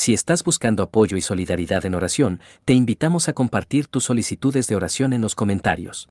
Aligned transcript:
Si 0.00 0.14
estás 0.14 0.42
buscando 0.44 0.82
apoyo 0.82 1.18
y 1.18 1.20
solidaridad 1.20 1.84
en 1.84 1.94
oración, 1.94 2.40
te 2.64 2.72
invitamos 2.72 3.28
a 3.28 3.34
compartir 3.34 3.86
tus 3.86 4.04
solicitudes 4.04 4.66
de 4.66 4.74
oración 4.74 5.12
en 5.12 5.20
los 5.20 5.34
comentarios. 5.34 6.08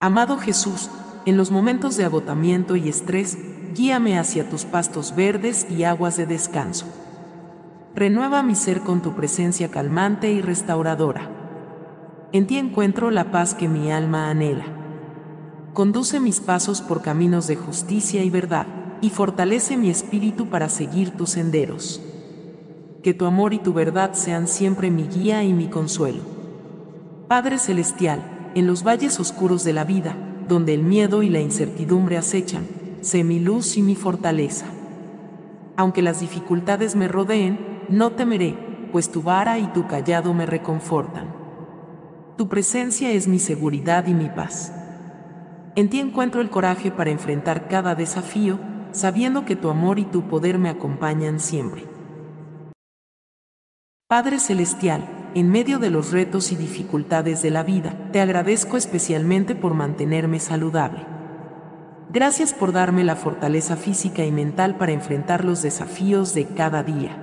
Amado 0.00 0.38
Jesús, 0.38 0.88
en 1.26 1.36
los 1.36 1.50
momentos 1.50 1.98
de 1.98 2.06
agotamiento 2.06 2.74
y 2.76 2.88
estrés, 2.88 3.36
guíame 3.74 4.18
hacia 4.18 4.48
tus 4.48 4.64
pastos 4.64 5.14
verdes 5.14 5.66
y 5.68 5.84
aguas 5.84 6.16
de 6.16 6.24
descanso. 6.24 6.86
Renueva 7.94 8.42
mi 8.42 8.54
ser 8.54 8.80
con 8.80 9.02
tu 9.02 9.14
presencia 9.14 9.70
calmante 9.70 10.32
y 10.32 10.40
restauradora. 10.40 11.30
En 12.32 12.46
ti 12.46 12.56
encuentro 12.56 13.10
la 13.10 13.30
paz 13.30 13.52
que 13.52 13.68
mi 13.68 13.92
alma 13.92 14.30
anhela. 14.30 14.64
Conduce 15.74 16.20
mis 16.20 16.40
pasos 16.40 16.80
por 16.80 17.02
caminos 17.02 17.46
de 17.48 17.56
justicia 17.56 18.24
y 18.24 18.30
verdad, 18.30 18.66
y 19.02 19.10
fortalece 19.10 19.76
mi 19.76 19.90
espíritu 19.90 20.48
para 20.48 20.70
seguir 20.70 21.10
tus 21.10 21.28
senderos. 21.32 22.00
Que 23.02 23.14
tu 23.14 23.26
amor 23.26 23.52
y 23.52 23.58
tu 23.58 23.72
verdad 23.72 24.12
sean 24.14 24.46
siempre 24.46 24.88
mi 24.88 25.08
guía 25.08 25.42
y 25.42 25.52
mi 25.52 25.66
consuelo. 25.66 26.20
Padre 27.26 27.58
Celestial, 27.58 28.50
en 28.54 28.68
los 28.68 28.84
valles 28.84 29.18
oscuros 29.18 29.64
de 29.64 29.72
la 29.72 29.82
vida, 29.82 30.14
donde 30.46 30.72
el 30.72 30.84
miedo 30.84 31.24
y 31.24 31.28
la 31.28 31.40
incertidumbre 31.40 32.16
acechan, 32.16 32.64
sé 33.00 33.24
mi 33.24 33.40
luz 33.40 33.76
y 33.76 33.82
mi 33.82 33.96
fortaleza. 33.96 34.66
Aunque 35.76 36.00
las 36.00 36.20
dificultades 36.20 36.94
me 36.94 37.08
rodeen, 37.08 37.58
no 37.88 38.12
temeré, 38.12 38.56
pues 38.92 39.10
tu 39.10 39.20
vara 39.20 39.58
y 39.58 39.66
tu 39.72 39.88
callado 39.88 40.32
me 40.32 40.46
reconfortan. 40.46 41.34
Tu 42.36 42.48
presencia 42.48 43.10
es 43.10 43.26
mi 43.26 43.40
seguridad 43.40 44.06
y 44.06 44.14
mi 44.14 44.28
paz. 44.28 44.72
En 45.74 45.90
ti 45.90 45.98
encuentro 45.98 46.40
el 46.40 46.50
coraje 46.50 46.92
para 46.92 47.10
enfrentar 47.10 47.66
cada 47.66 47.96
desafío, 47.96 48.60
sabiendo 48.92 49.44
que 49.44 49.56
tu 49.56 49.70
amor 49.70 49.98
y 49.98 50.04
tu 50.04 50.28
poder 50.28 50.58
me 50.58 50.68
acompañan 50.68 51.40
siempre. 51.40 51.91
Padre 54.12 54.40
Celestial, 54.40 55.08
en 55.34 55.48
medio 55.48 55.78
de 55.78 55.88
los 55.88 56.12
retos 56.12 56.52
y 56.52 56.56
dificultades 56.56 57.40
de 57.40 57.50
la 57.50 57.62
vida, 57.62 57.94
te 58.12 58.20
agradezco 58.20 58.76
especialmente 58.76 59.54
por 59.54 59.72
mantenerme 59.72 60.38
saludable. 60.38 61.06
Gracias 62.12 62.52
por 62.52 62.72
darme 62.72 63.04
la 63.04 63.16
fortaleza 63.16 63.74
física 63.74 64.22
y 64.22 64.30
mental 64.30 64.76
para 64.76 64.92
enfrentar 64.92 65.46
los 65.46 65.62
desafíos 65.62 66.34
de 66.34 66.44
cada 66.44 66.82
día. 66.82 67.16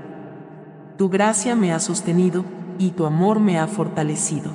Tu 0.97 1.09
gracia 1.09 1.55
me 1.55 1.73
ha 1.73 1.79
sostenido 1.79 2.43
y 2.79 2.89
tu 2.89 3.05
amor 3.05 3.39
me 3.39 3.59
ha 3.59 3.67
fortalecido. 3.67 4.49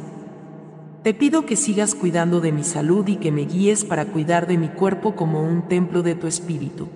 Te 1.04 1.14
pido 1.14 1.46
que 1.46 1.54
sigas 1.54 1.94
cuidando 1.94 2.40
de 2.40 2.50
mi 2.50 2.64
salud 2.64 3.06
y 3.06 3.14
que 3.14 3.30
me 3.30 3.42
guíes 3.42 3.84
para 3.84 4.06
cuidar 4.06 4.48
de 4.48 4.58
mi 4.58 4.70
cuerpo 4.70 5.14
como 5.14 5.44
un 5.44 5.68
templo 5.68 6.02
de 6.02 6.16
tu 6.16 6.26
espíritu. 6.26 6.88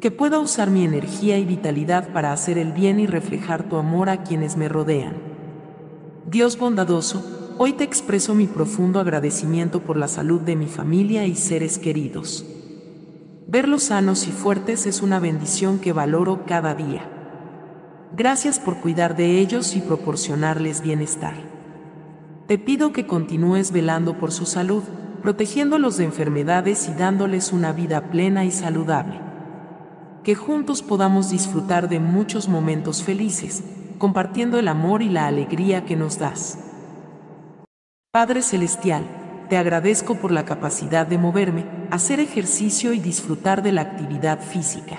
Que 0.00 0.10
pueda 0.10 0.38
usar 0.38 0.70
mi 0.70 0.84
energía 0.84 1.38
y 1.38 1.44
vitalidad 1.46 2.12
para 2.12 2.32
hacer 2.32 2.58
el 2.58 2.72
bien 2.72 3.00
y 3.00 3.06
reflejar 3.06 3.68
tu 3.68 3.76
amor 3.76 4.10
a 4.10 4.24
quienes 4.24 4.56
me 4.56 4.68
rodean. 4.68 5.14
Dios 6.26 6.58
bondadoso, 6.58 7.54
hoy 7.56 7.72
te 7.72 7.84
expreso 7.84 8.34
mi 8.34 8.46
profundo 8.46 9.00
agradecimiento 9.00 9.80
por 9.80 9.96
la 9.96 10.08
salud 10.08 10.42
de 10.42 10.54
mi 10.54 10.66
familia 10.66 11.24
y 11.24 11.34
seres 11.34 11.78
queridos. 11.78 12.44
Verlos 13.48 13.84
sanos 13.84 14.26
y 14.26 14.32
fuertes 14.32 14.86
es 14.86 15.00
una 15.00 15.18
bendición 15.18 15.78
que 15.78 15.92
valoro 15.92 16.44
cada 16.46 16.74
día. 16.74 17.08
Gracias 18.14 18.58
por 18.58 18.78
cuidar 18.80 19.16
de 19.16 19.38
ellos 19.38 19.76
y 19.76 19.80
proporcionarles 19.80 20.82
bienestar. 20.82 21.34
Te 22.46 22.58
pido 22.58 22.92
que 22.92 23.06
continúes 23.06 23.72
velando 23.72 24.18
por 24.18 24.30
su 24.30 24.44
salud, 24.44 24.82
protegiéndolos 25.22 25.96
de 25.96 26.04
enfermedades 26.04 26.88
y 26.88 26.94
dándoles 26.94 27.52
una 27.52 27.72
vida 27.72 28.10
plena 28.10 28.44
y 28.44 28.50
saludable. 28.50 29.20
Que 30.26 30.34
juntos 30.34 30.82
podamos 30.82 31.30
disfrutar 31.30 31.88
de 31.88 32.00
muchos 32.00 32.48
momentos 32.48 33.04
felices, 33.04 33.62
compartiendo 33.98 34.58
el 34.58 34.66
amor 34.66 35.00
y 35.02 35.08
la 35.08 35.28
alegría 35.28 35.84
que 35.84 35.94
nos 35.94 36.18
das. 36.18 36.58
Padre 38.10 38.42
Celestial, 38.42 39.04
te 39.48 39.56
agradezco 39.56 40.16
por 40.16 40.32
la 40.32 40.44
capacidad 40.44 41.06
de 41.06 41.16
moverme, 41.16 41.64
hacer 41.92 42.18
ejercicio 42.18 42.92
y 42.92 42.98
disfrutar 42.98 43.62
de 43.62 43.70
la 43.70 43.82
actividad 43.82 44.40
física. 44.40 44.96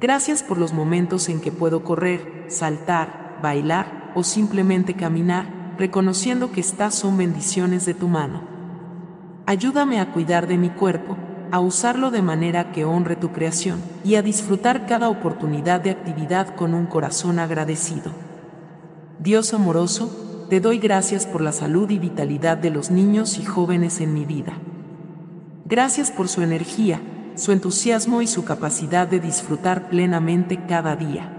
Gracias 0.00 0.42
por 0.42 0.56
los 0.56 0.72
momentos 0.72 1.28
en 1.28 1.42
que 1.42 1.52
puedo 1.52 1.84
correr, 1.84 2.46
saltar, 2.48 3.38
bailar 3.42 4.12
o 4.14 4.22
simplemente 4.22 4.94
caminar, 4.94 5.74
reconociendo 5.76 6.52
que 6.52 6.62
estas 6.62 6.94
son 6.94 7.18
bendiciones 7.18 7.84
de 7.84 7.92
tu 7.92 8.08
mano. 8.08 8.40
Ayúdame 9.44 10.00
a 10.00 10.10
cuidar 10.14 10.46
de 10.46 10.56
mi 10.56 10.70
cuerpo, 10.70 11.18
a 11.56 11.60
usarlo 11.60 12.10
de 12.10 12.20
manera 12.20 12.70
que 12.70 12.84
honre 12.84 13.16
tu 13.16 13.32
creación 13.32 13.80
y 14.04 14.16
a 14.16 14.22
disfrutar 14.22 14.84
cada 14.84 15.08
oportunidad 15.08 15.80
de 15.80 15.88
actividad 15.88 16.54
con 16.54 16.74
un 16.74 16.84
corazón 16.84 17.38
agradecido. 17.38 18.12
Dios 19.20 19.54
amoroso, 19.54 20.46
te 20.50 20.60
doy 20.60 20.78
gracias 20.78 21.24
por 21.24 21.40
la 21.40 21.52
salud 21.52 21.88
y 21.88 21.98
vitalidad 21.98 22.58
de 22.58 22.68
los 22.68 22.90
niños 22.90 23.38
y 23.38 23.44
jóvenes 23.46 24.02
en 24.02 24.12
mi 24.12 24.26
vida. 24.26 24.52
Gracias 25.64 26.10
por 26.10 26.28
su 26.28 26.42
energía, 26.42 27.00
su 27.36 27.52
entusiasmo 27.52 28.20
y 28.20 28.26
su 28.26 28.44
capacidad 28.44 29.08
de 29.08 29.18
disfrutar 29.18 29.88
plenamente 29.88 30.66
cada 30.66 30.94
día. 30.94 31.32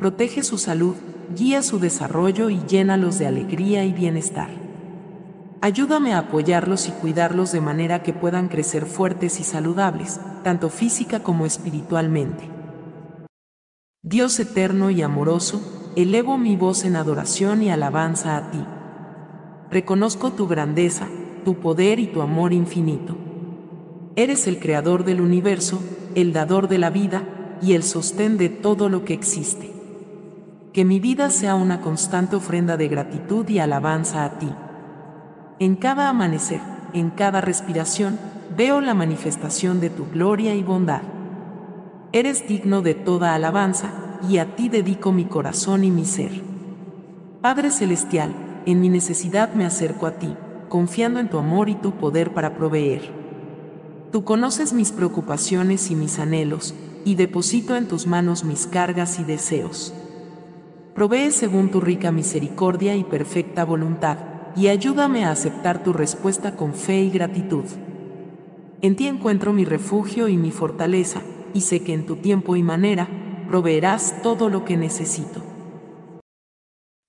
Protege 0.00 0.42
su 0.42 0.58
salud, 0.58 0.96
guía 1.36 1.62
su 1.62 1.78
desarrollo 1.78 2.50
y 2.50 2.60
llénalos 2.66 3.20
de 3.20 3.28
alegría 3.28 3.84
y 3.84 3.92
bienestar. 3.92 4.61
Ayúdame 5.64 6.12
a 6.12 6.18
apoyarlos 6.18 6.88
y 6.88 6.90
cuidarlos 6.90 7.52
de 7.52 7.60
manera 7.60 8.02
que 8.02 8.12
puedan 8.12 8.48
crecer 8.48 8.84
fuertes 8.84 9.38
y 9.38 9.44
saludables, 9.44 10.20
tanto 10.42 10.70
física 10.70 11.20
como 11.22 11.46
espiritualmente. 11.46 12.50
Dios 14.02 14.40
eterno 14.40 14.90
y 14.90 15.02
amoroso, 15.02 15.92
elevo 15.94 16.36
mi 16.36 16.56
voz 16.56 16.84
en 16.84 16.96
adoración 16.96 17.62
y 17.62 17.70
alabanza 17.70 18.36
a 18.36 18.50
ti. 18.50 18.58
Reconozco 19.70 20.32
tu 20.32 20.48
grandeza, 20.48 21.06
tu 21.44 21.54
poder 21.60 22.00
y 22.00 22.08
tu 22.08 22.22
amor 22.22 22.52
infinito. 22.52 23.16
Eres 24.16 24.48
el 24.48 24.58
creador 24.58 25.04
del 25.04 25.20
universo, 25.20 25.80
el 26.16 26.32
dador 26.32 26.66
de 26.66 26.78
la 26.78 26.90
vida 26.90 27.22
y 27.62 27.74
el 27.74 27.84
sostén 27.84 28.36
de 28.36 28.48
todo 28.48 28.88
lo 28.88 29.04
que 29.04 29.14
existe. 29.14 29.70
Que 30.72 30.84
mi 30.84 30.98
vida 30.98 31.30
sea 31.30 31.54
una 31.54 31.80
constante 31.80 32.34
ofrenda 32.34 32.76
de 32.76 32.88
gratitud 32.88 33.48
y 33.48 33.60
alabanza 33.60 34.24
a 34.24 34.40
ti. 34.40 34.48
En 35.58 35.76
cada 35.76 36.08
amanecer, 36.08 36.60
en 36.92 37.10
cada 37.10 37.40
respiración, 37.40 38.18
veo 38.56 38.80
la 38.80 38.94
manifestación 38.94 39.80
de 39.80 39.90
tu 39.90 40.06
gloria 40.06 40.54
y 40.54 40.62
bondad. 40.62 41.02
Eres 42.12 42.46
digno 42.46 42.82
de 42.82 42.94
toda 42.94 43.34
alabanza, 43.34 43.90
y 44.28 44.38
a 44.38 44.54
ti 44.54 44.68
dedico 44.68 45.12
mi 45.12 45.24
corazón 45.24 45.84
y 45.84 45.90
mi 45.90 46.04
ser. 46.04 46.42
Padre 47.40 47.70
Celestial, 47.70 48.32
en 48.66 48.80
mi 48.80 48.88
necesidad 48.88 49.52
me 49.54 49.64
acerco 49.64 50.06
a 50.06 50.12
ti, 50.12 50.36
confiando 50.68 51.18
en 51.18 51.28
tu 51.28 51.38
amor 51.38 51.68
y 51.68 51.74
tu 51.74 51.92
poder 51.92 52.32
para 52.32 52.54
proveer. 52.54 53.10
Tú 54.12 54.24
conoces 54.24 54.72
mis 54.72 54.92
preocupaciones 54.92 55.90
y 55.90 55.96
mis 55.96 56.18
anhelos, 56.18 56.74
y 57.04 57.16
deposito 57.16 57.76
en 57.76 57.88
tus 57.88 58.06
manos 58.06 58.44
mis 58.44 58.66
cargas 58.66 59.18
y 59.18 59.24
deseos. 59.24 59.92
Provee 60.94 61.30
según 61.30 61.70
tu 61.70 61.80
rica 61.80 62.12
misericordia 62.12 62.94
y 62.94 63.04
perfecta 63.04 63.64
voluntad, 63.64 64.18
y 64.56 64.68
ayúdame 64.68 65.24
a 65.24 65.30
aceptar 65.30 65.82
tu 65.82 65.92
respuesta 65.92 66.56
con 66.56 66.74
fe 66.74 67.00
y 67.00 67.10
gratitud. 67.10 67.64
En 68.80 68.96
ti 68.96 69.06
encuentro 69.06 69.52
mi 69.52 69.64
refugio 69.64 70.28
y 70.28 70.36
mi 70.36 70.50
fortaleza, 70.50 71.22
y 71.54 71.62
sé 71.62 71.82
que 71.82 71.94
en 71.94 72.06
tu 72.06 72.16
tiempo 72.16 72.56
y 72.56 72.62
manera, 72.62 73.08
proveerás 73.48 74.22
todo 74.22 74.48
lo 74.48 74.64
que 74.64 74.76
necesito. 74.76 75.42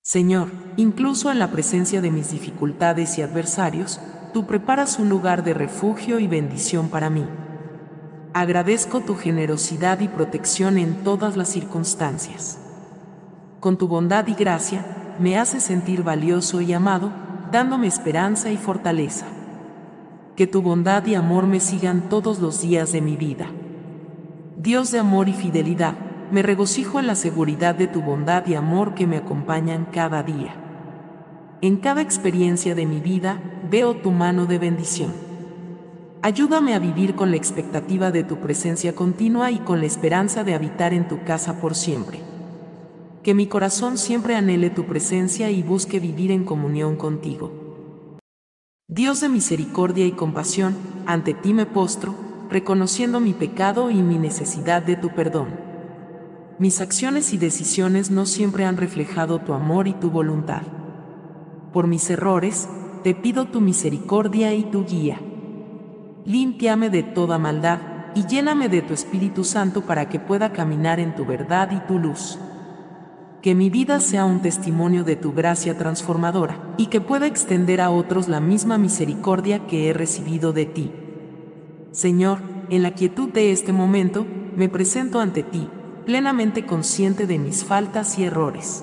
Señor, 0.02 0.48
incluso 0.76 1.32
en 1.32 1.38
la 1.38 1.50
presencia 1.50 2.00
de 2.00 2.10
mis 2.10 2.30
dificultades 2.30 3.18
y 3.18 3.22
adversarios, 3.22 4.00
tú 4.32 4.46
preparas 4.46 4.98
un 4.98 5.08
lugar 5.08 5.42
de 5.44 5.54
refugio 5.54 6.18
y 6.20 6.26
bendición 6.26 6.88
para 6.88 7.08
mí. 7.08 7.26
Agradezco 8.34 9.00
tu 9.00 9.14
generosidad 9.14 10.00
y 10.00 10.08
protección 10.08 10.76
en 10.76 11.04
todas 11.04 11.36
las 11.36 11.48
circunstancias. 11.48 12.58
Con 13.60 13.78
tu 13.78 13.88
bondad 13.88 14.26
y 14.26 14.34
gracia, 14.34 14.84
me 15.18 15.38
haces 15.38 15.62
sentir 15.62 16.02
valioso 16.02 16.60
y 16.60 16.72
amado, 16.72 17.12
dándome 17.50 17.86
esperanza 17.86 18.50
y 18.50 18.56
fortaleza. 18.56 19.26
Que 20.36 20.46
tu 20.46 20.62
bondad 20.62 21.06
y 21.06 21.14
amor 21.14 21.46
me 21.46 21.60
sigan 21.60 22.08
todos 22.08 22.40
los 22.40 22.60
días 22.60 22.92
de 22.92 23.00
mi 23.00 23.16
vida. 23.16 23.46
Dios 24.56 24.90
de 24.90 24.98
amor 24.98 25.28
y 25.28 25.32
fidelidad, 25.32 25.94
me 26.30 26.42
regocijo 26.42 26.98
en 26.98 27.06
la 27.06 27.14
seguridad 27.14 27.74
de 27.74 27.86
tu 27.86 28.02
bondad 28.02 28.46
y 28.46 28.54
amor 28.54 28.94
que 28.94 29.06
me 29.06 29.18
acompañan 29.18 29.86
cada 29.92 30.22
día. 30.22 30.54
En 31.60 31.76
cada 31.76 32.02
experiencia 32.02 32.74
de 32.74 32.86
mi 32.86 33.00
vida 33.00 33.40
veo 33.70 33.94
tu 33.94 34.10
mano 34.10 34.46
de 34.46 34.58
bendición. 34.58 35.12
Ayúdame 36.22 36.74
a 36.74 36.78
vivir 36.78 37.14
con 37.14 37.30
la 37.30 37.36
expectativa 37.36 38.10
de 38.10 38.24
tu 38.24 38.38
presencia 38.38 38.94
continua 38.94 39.50
y 39.50 39.58
con 39.58 39.80
la 39.80 39.86
esperanza 39.86 40.42
de 40.42 40.54
habitar 40.54 40.94
en 40.94 41.06
tu 41.06 41.22
casa 41.22 41.60
por 41.60 41.74
siempre. 41.74 42.33
Que 43.24 43.32
mi 43.32 43.46
corazón 43.46 43.96
siempre 43.96 44.36
anhele 44.36 44.68
tu 44.68 44.84
presencia 44.84 45.50
y 45.50 45.62
busque 45.62 45.98
vivir 45.98 46.30
en 46.30 46.44
comunión 46.44 46.96
contigo. 46.96 48.18
Dios 48.86 49.22
de 49.22 49.30
misericordia 49.30 50.04
y 50.04 50.12
compasión, 50.12 50.76
ante 51.06 51.32
ti 51.32 51.54
me 51.54 51.64
postro, 51.64 52.14
reconociendo 52.50 53.20
mi 53.20 53.32
pecado 53.32 53.90
y 53.90 54.02
mi 54.02 54.18
necesidad 54.18 54.82
de 54.82 54.96
tu 54.96 55.08
perdón. 55.14 55.58
Mis 56.58 56.82
acciones 56.82 57.32
y 57.32 57.38
decisiones 57.38 58.10
no 58.10 58.26
siempre 58.26 58.66
han 58.66 58.76
reflejado 58.76 59.38
tu 59.38 59.54
amor 59.54 59.88
y 59.88 59.94
tu 59.94 60.10
voluntad. 60.10 60.62
Por 61.72 61.86
mis 61.86 62.10
errores, 62.10 62.68
te 63.04 63.14
pido 63.14 63.46
tu 63.46 63.62
misericordia 63.62 64.52
y 64.52 64.64
tu 64.64 64.84
guía. 64.84 65.18
Límpiame 66.26 66.90
de 66.90 67.02
toda 67.02 67.38
maldad 67.38 67.78
y 68.14 68.26
lléname 68.26 68.68
de 68.68 68.82
tu 68.82 68.92
Espíritu 68.92 69.44
Santo 69.44 69.80
para 69.80 70.10
que 70.10 70.20
pueda 70.20 70.52
caminar 70.52 71.00
en 71.00 71.14
tu 71.14 71.24
verdad 71.24 71.70
y 71.72 71.80
tu 71.88 71.98
luz. 71.98 72.38
Que 73.44 73.54
mi 73.54 73.68
vida 73.68 74.00
sea 74.00 74.24
un 74.24 74.40
testimonio 74.40 75.04
de 75.04 75.16
tu 75.16 75.34
gracia 75.34 75.76
transformadora 75.76 76.74
y 76.78 76.86
que 76.86 77.02
pueda 77.02 77.26
extender 77.26 77.82
a 77.82 77.90
otros 77.90 78.26
la 78.26 78.40
misma 78.40 78.78
misericordia 78.78 79.66
que 79.66 79.90
he 79.90 79.92
recibido 79.92 80.54
de 80.54 80.64
ti. 80.64 80.90
Señor, 81.90 82.38
en 82.70 82.82
la 82.82 82.92
quietud 82.92 83.28
de 83.28 83.52
este 83.52 83.74
momento, 83.74 84.26
me 84.56 84.70
presento 84.70 85.20
ante 85.20 85.42
ti, 85.42 85.68
plenamente 86.06 86.64
consciente 86.64 87.26
de 87.26 87.38
mis 87.38 87.64
faltas 87.64 88.18
y 88.18 88.24
errores. 88.24 88.82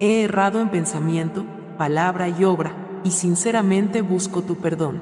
He 0.00 0.24
errado 0.24 0.60
en 0.60 0.68
pensamiento, 0.68 1.46
palabra 1.78 2.28
y 2.28 2.44
obra, 2.44 3.00
y 3.04 3.12
sinceramente 3.12 4.02
busco 4.02 4.42
tu 4.42 4.56
perdón. 4.56 5.00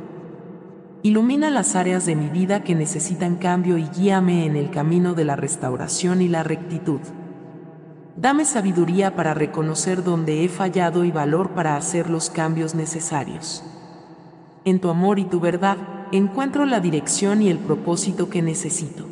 Ilumina 1.02 1.50
las 1.50 1.74
áreas 1.74 2.06
de 2.06 2.14
mi 2.14 2.28
vida 2.28 2.62
que 2.62 2.76
necesitan 2.76 3.34
cambio 3.34 3.78
y 3.78 3.88
guíame 3.88 4.46
en 4.46 4.54
el 4.54 4.70
camino 4.70 5.14
de 5.14 5.24
la 5.24 5.34
restauración 5.34 6.22
y 6.22 6.28
la 6.28 6.44
rectitud. 6.44 7.00
Dame 8.16 8.44
sabiduría 8.44 9.16
para 9.16 9.34
reconocer 9.34 10.04
dónde 10.04 10.44
he 10.44 10.48
fallado 10.48 11.04
y 11.04 11.10
valor 11.10 11.50
para 11.50 11.76
hacer 11.76 12.08
los 12.08 12.30
cambios 12.30 12.76
necesarios. 12.76 13.64
En 14.64 14.80
tu 14.80 14.88
amor 14.88 15.18
y 15.18 15.24
tu 15.24 15.40
verdad, 15.40 15.76
encuentro 16.12 16.64
la 16.64 16.78
dirección 16.78 17.42
y 17.42 17.48
el 17.48 17.58
propósito 17.58 18.30
que 18.30 18.40
necesito. 18.40 19.08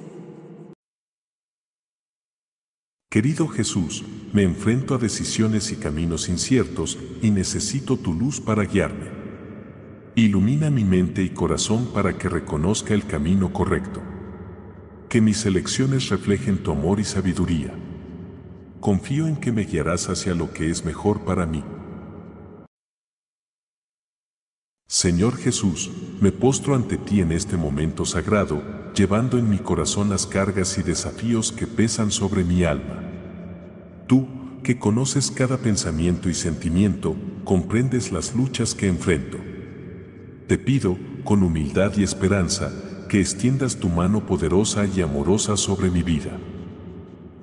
Querido 3.11 3.49
Jesús, 3.49 4.05
me 4.33 4.45
enfrento 4.45 4.95
a 4.95 4.99
decisiones 4.99 5.73
y 5.73 5.77
caminos 5.77 6.29
inciertos 6.29 6.97
y 7.21 7.31
necesito 7.31 7.99
tu 7.99 8.15
luz 8.15 8.41
para 8.41 8.65
guiarme. 8.65 9.11
Ilumina 10.15 10.71
mi 10.71 10.85
mente 10.85 11.23
y 11.23 11.31
corazón 11.31 11.91
para 11.93 12.17
que 12.17 12.29
reconozca 12.29 12.95
el 12.95 13.05
camino 13.05 13.53
correcto. 13.53 14.01
Que 15.09 15.21
mis 15.21 15.45
elecciones 15.45 16.09
reflejen 16.09 16.63
tu 16.63 16.71
amor 16.71 17.01
y 17.01 17.05
sabiduría. 17.05 17.75
Confío 18.83 19.29
en 19.29 19.37
que 19.37 19.53
me 19.53 19.63
guiarás 19.63 20.09
hacia 20.09 20.35
lo 20.35 20.53
que 20.53 20.69
es 20.69 20.85
mejor 20.85 21.21
para 21.21 21.47
mí. 21.47 21.63
Señor 24.89 25.37
Jesús, 25.37 25.89
me 26.21 26.33
postro 26.33 26.75
ante 26.75 26.97
ti 26.97 27.21
en 27.21 27.31
este 27.31 27.57
momento 27.57 28.05
sagrado, 28.05 28.61
llevando 28.93 29.39
en 29.39 29.49
mi 29.49 29.59
corazón 29.59 30.11
las 30.11 30.27
cargas 30.27 30.79
y 30.79 30.83
desafíos 30.83 31.53
que 31.53 31.69
pesan 31.69 32.11
sobre 32.11 32.43
mi 32.43 32.65
alma. 32.65 33.05
Tú, 34.09 34.27
que 34.65 34.81
conoces 34.81 35.31
cada 35.31 35.59
pensamiento 35.59 36.29
y 36.29 36.35
sentimiento, 36.35 37.15
comprendes 37.45 38.11
las 38.11 38.35
luchas 38.35 38.75
que 38.75 38.89
enfrento. 38.89 39.39
Te 40.49 40.59
pido, 40.59 40.99
con 41.23 41.45
humildad 41.45 41.93
y 41.97 42.03
esperanza, 42.03 42.73
que 43.09 43.21
extiendas 43.21 43.77
tu 43.77 43.89
mano 43.89 44.27
poderosa 44.27 44.87
y 44.87 45.03
amorosa 45.03 45.57
sobre 45.57 45.89
mi 45.89 46.03
vida. 46.03 46.37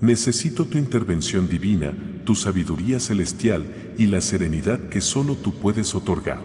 Necesito 0.02 0.66
tu 0.66 0.78
intervención 0.78 1.50
divina, 1.50 1.94
tu 2.24 2.34
sabiduría 2.34 3.00
celestial 3.00 3.94
y 3.98 4.06
la 4.08 4.22
serenidad 4.22 4.80
que 4.90 5.02
solo 5.02 5.36
tú 5.36 5.56
puedes 5.60 5.94
otorgar. 5.94 6.40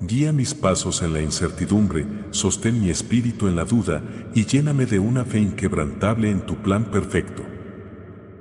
Guía 0.00 0.32
mis 0.32 0.52
pasos 0.52 1.00
en 1.00 1.14
la 1.14 1.22
incertidumbre, 1.22 2.06
sostén 2.30 2.80
mi 2.80 2.90
espíritu 2.90 3.48
en 3.48 3.56
la 3.56 3.64
duda 3.64 4.02
y 4.34 4.44
lléname 4.44 4.84
de 4.84 4.98
una 4.98 5.24
fe 5.24 5.38
inquebrantable 5.38 6.30
en 6.30 6.44
tu 6.44 6.56
plan 6.56 6.90
perfecto. 6.90 7.42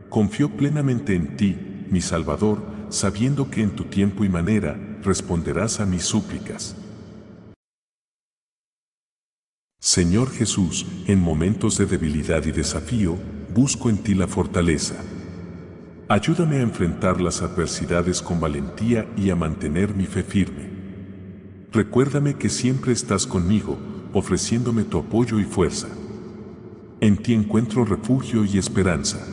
Confío 0.09 0.49
plenamente 0.49 1.15
en 1.15 1.37
ti, 1.37 1.55
mi 1.89 2.01
Salvador, 2.01 2.61
sabiendo 2.89 3.49
que 3.49 3.61
en 3.61 3.71
tu 3.71 3.85
tiempo 3.85 4.25
y 4.25 4.29
manera 4.29 4.77
responderás 5.01 5.79
a 5.79 5.85
mis 5.85 6.03
súplicas. 6.03 6.75
Señor 9.79 10.29
Jesús, 10.31 10.85
en 11.07 11.19
momentos 11.19 11.77
de 11.77 11.85
debilidad 11.85 12.45
y 12.45 12.51
desafío, 12.51 13.17
busco 13.53 13.89
en 13.89 13.97
ti 13.97 14.15
la 14.15 14.27
fortaleza. 14.27 14.95
Ayúdame 16.09 16.57
a 16.57 16.61
enfrentar 16.61 17.21
las 17.21 17.41
adversidades 17.41 18.21
con 18.21 18.39
valentía 18.39 19.07
y 19.15 19.29
a 19.29 19.35
mantener 19.35 19.95
mi 19.95 20.05
fe 20.05 20.23
firme. 20.23 20.69
Recuérdame 21.71 22.35
que 22.35 22.49
siempre 22.49 22.93
estás 22.93 23.25
conmigo, 23.25 23.77
ofreciéndome 24.13 24.83
tu 24.83 24.99
apoyo 24.99 25.39
y 25.39 25.43
fuerza. 25.43 25.87
En 26.99 27.17
ti 27.17 27.33
encuentro 27.33 27.85
refugio 27.85 28.45
y 28.45 28.57
esperanza. 28.57 29.25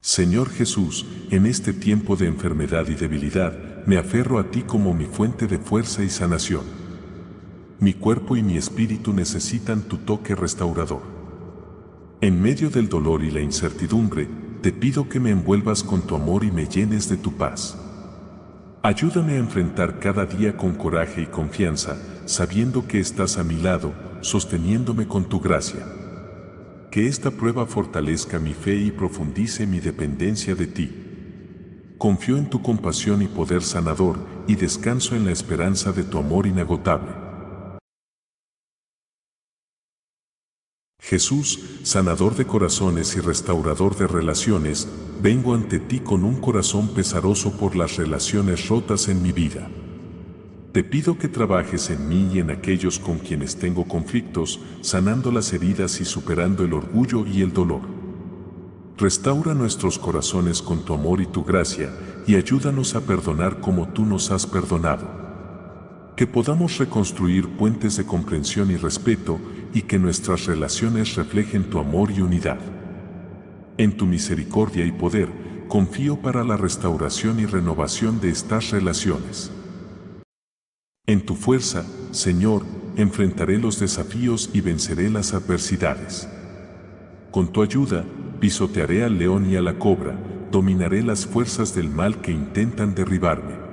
Señor 0.00 0.48
Jesús, 0.50 1.06
en 1.30 1.46
este 1.46 1.72
tiempo 1.72 2.16
de 2.16 2.26
enfermedad 2.26 2.88
y 2.88 2.94
debilidad, 2.94 3.84
me 3.84 3.98
aferro 3.98 4.38
a 4.38 4.50
ti 4.50 4.62
como 4.62 4.94
mi 4.94 5.04
fuente 5.04 5.46
de 5.46 5.58
fuerza 5.58 6.02
y 6.02 6.08
sanación. 6.08 6.87
Mi 7.80 7.94
cuerpo 7.94 8.36
y 8.36 8.42
mi 8.42 8.56
espíritu 8.56 9.12
necesitan 9.12 9.82
tu 9.82 9.98
toque 9.98 10.34
restaurador. 10.34 11.02
En 12.20 12.42
medio 12.42 12.70
del 12.70 12.88
dolor 12.88 13.22
y 13.22 13.30
la 13.30 13.40
incertidumbre, 13.40 14.28
te 14.62 14.72
pido 14.72 15.08
que 15.08 15.20
me 15.20 15.30
envuelvas 15.30 15.84
con 15.84 16.02
tu 16.02 16.16
amor 16.16 16.42
y 16.42 16.50
me 16.50 16.66
llenes 16.66 17.08
de 17.08 17.16
tu 17.16 17.34
paz. 17.34 17.78
Ayúdame 18.82 19.34
a 19.34 19.38
enfrentar 19.38 20.00
cada 20.00 20.26
día 20.26 20.56
con 20.56 20.74
coraje 20.74 21.22
y 21.22 21.26
confianza, 21.26 21.96
sabiendo 22.26 22.88
que 22.88 22.98
estás 22.98 23.38
a 23.38 23.44
mi 23.44 23.54
lado, 23.54 23.92
sosteniéndome 24.22 25.06
con 25.06 25.28
tu 25.28 25.38
gracia. 25.38 25.86
Que 26.90 27.06
esta 27.06 27.30
prueba 27.30 27.64
fortalezca 27.66 28.40
mi 28.40 28.54
fe 28.54 28.74
y 28.74 28.90
profundice 28.90 29.68
mi 29.68 29.78
dependencia 29.78 30.56
de 30.56 30.66
ti. 30.66 31.94
Confío 31.96 32.38
en 32.38 32.50
tu 32.50 32.60
compasión 32.60 33.22
y 33.22 33.28
poder 33.28 33.62
sanador 33.62 34.18
y 34.48 34.56
descanso 34.56 35.14
en 35.14 35.24
la 35.26 35.30
esperanza 35.30 35.92
de 35.92 36.02
tu 36.02 36.18
amor 36.18 36.48
inagotable. 36.48 37.27
Jesús, 41.08 41.58
sanador 41.84 42.36
de 42.36 42.44
corazones 42.44 43.16
y 43.16 43.20
restaurador 43.20 43.96
de 43.96 44.06
relaciones, 44.06 44.86
vengo 45.22 45.54
ante 45.54 45.78
ti 45.78 46.00
con 46.00 46.22
un 46.22 46.34
corazón 46.34 46.88
pesaroso 46.88 47.52
por 47.52 47.76
las 47.76 47.96
relaciones 47.96 48.68
rotas 48.68 49.08
en 49.08 49.22
mi 49.22 49.32
vida. 49.32 49.70
Te 50.72 50.84
pido 50.84 51.16
que 51.16 51.28
trabajes 51.28 51.88
en 51.88 52.10
mí 52.10 52.28
y 52.34 52.40
en 52.40 52.50
aquellos 52.50 52.98
con 52.98 53.20
quienes 53.20 53.56
tengo 53.56 53.88
conflictos, 53.88 54.60
sanando 54.82 55.32
las 55.32 55.50
heridas 55.54 55.98
y 56.02 56.04
superando 56.04 56.62
el 56.62 56.74
orgullo 56.74 57.24
y 57.24 57.40
el 57.40 57.54
dolor. 57.54 57.80
Restaura 58.98 59.54
nuestros 59.54 59.98
corazones 59.98 60.60
con 60.60 60.84
tu 60.84 60.92
amor 60.92 61.22
y 61.22 61.26
tu 61.26 61.42
gracia, 61.42 61.90
y 62.26 62.34
ayúdanos 62.34 62.94
a 62.94 63.00
perdonar 63.00 63.60
como 63.60 63.88
tú 63.88 64.04
nos 64.04 64.30
has 64.30 64.46
perdonado. 64.46 65.08
Que 66.16 66.26
podamos 66.26 66.76
reconstruir 66.76 67.48
puentes 67.56 67.96
de 67.96 68.04
comprensión 68.04 68.70
y 68.70 68.76
respeto, 68.76 69.38
y 69.78 69.82
que 69.82 70.00
nuestras 70.00 70.46
relaciones 70.46 71.14
reflejen 71.14 71.70
tu 71.70 71.78
amor 71.78 72.10
y 72.10 72.20
unidad. 72.20 72.58
En 73.76 73.96
tu 73.96 74.06
misericordia 74.06 74.84
y 74.84 74.90
poder, 74.90 75.28
confío 75.68 76.20
para 76.20 76.42
la 76.42 76.56
restauración 76.56 77.38
y 77.38 77.46
renovación 77.46 78.20
de 78.20 78.30
estas 78.30 78.70
relaciones. 78.72 79.52
En 81.06 81.24
tu 81.24 81.36
fuerza, 81.36 81.86
Señor, 82.10 82.64
enfrentaré 82.96 83.58
los 83.58 83.78
desafíos 83.78 84.50
y 84.52 84.62
venceré 84.62 85.10
las 85.10 85.32
adversidades. 85.32 86.28
Con 87.30 87.52
tu 87.52 87.62
ayuda, 87.62 88.04
pisotearé 88.40 89.04
al 89.04 89.16
león 89.16 89.48
y 89.48 89.54
a 89.54 89.62
la 89.62 89.78
cobra, 89.78 90.18
dominaré 90.50 91.04
las 91.04 91.24
fuerzas 91.24 91.72
del 91.76 91.88
mal 91.88 92.20
que 92.20 92.32
intentan 92.32 92.96
derribarme. 92.96 93.67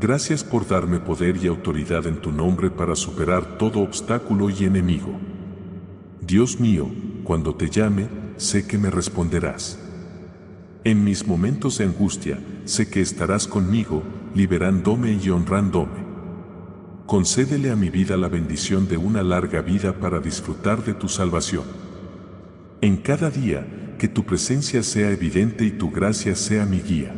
Gracias 0.00 0.42
por 0.42 0.66
darme 0.66 0.98
poder 0.98 1.36
y 1.36 1.46
autoridad 1.46 2.06
en 2.06 2.16
tu 2.16 2.32
nombre 2.32 2.70
para 2.70 2.96
superar 2.96 3.58
todo 3.58 3.80
obstáculo 3.80 4.48
y 4.50 4.64
enemigo. 4.64 5.18
Dios 6.20 6.58
mío, 6.58 6.88
cuando 7.24 7.54
te 7.54 7.68
llame, 7.68 8.08
sé 8.36 8.66
que 8.66 8.78
me 8.78 8.90
responderás. 8.90 9.78
En 10.84 11.04
mis 11.04 11.26
momentos 11.26 11.78
de 11.78 11.84
angustia, 11.84 12.40
sé 12.64 12.88
que 12.88 13.00
estarás 13.00 13.46
conmigo, 13.46 14.02
liberándome 14.34 15.12
y 15.22 15.30
honrándome. 15.30 16.02
Concédele 17.06 17.70
a 17.70 17.76
mi 17.76 17.90
vida 17.90 18.16
la 18.16 18.28
bendición 18.28 18.88
de 18.88 18.96
una 18.96 19.22
larga 19.22 19.60
vida 19.60 19.92
para 20.00 20.18
disfrutar 20.18 20.84
de 20.84 20.94
tu 20.94 21.08
salvación. 21.08 21.64
En 22.80 22.96
cada 22.96 23.30
día, 23.30 23.94
que 23.98 24.08
tu 24.08 24.24
presencia 24.24 24.82
sea 24.82 25.10
evidente 25.10 25.64
y 25.64 25.70
tu 25.70 25.90
gracia 25.90 26.34
sea 26.34 26.64
mi 26.66 26.80
guía. 26.80 27.14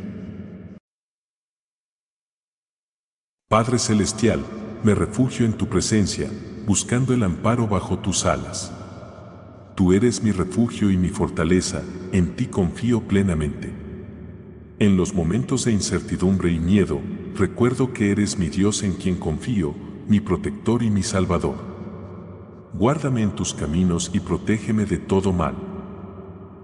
Padre 3.55 3.79
Celestial, 3.79 4.45
me 4.83 4.97
refugio 4.97 5.47
en 5.47 5.53
tu 5.53 5.69
presencia, 5.69 6.29
buscando 6.67 7.15
el 7.15 7.23
amparo 7.23 7.69
bajo 7.69 8.01
tus 8.01 8.25
alas. 8.27 8.73
Tú 9.77 9.93
eres 9.93 10.25
mi 10.25 10.33
refugio 10.33 10.91
y 10.91 10.97
mi 10.97 11.09
fortaleza, 11.09 11.81
en 12.11 12.35
ti 12.35 12.47
confío 12.47 13.03
plenamente. 13.03 13.73
En 14.81 14.97
los 14.97 15.15
momentos 15.15 15.67
de 15.67 15.71
incertidumbre 15.71 16.51
y 16.51 16.59
miedo, 16.59 17.01
recuerdo 17.37 17.93
que 17.93 18.11
eres 18.11 18.41
mi 18.41 18.49
Dios 18.49 18.83
en 18.83 18.95
quien 18.95 19.15
confío, 19.15 19.73
mi 20.09 20.19
protector 20.19 20.83
y 20.83 20.91
mi 20.91 21.05
salvador. 21.05 21.55
guárdame 22.73 23.23
en 23.23 23.37
tus 23.37 23.55
caminos 23.55 24.11
y 24.13 24.19
protégeme 24.19 24.85
de 24.85 24.99
todo 24.99 25.33
mal. 25.33 25.55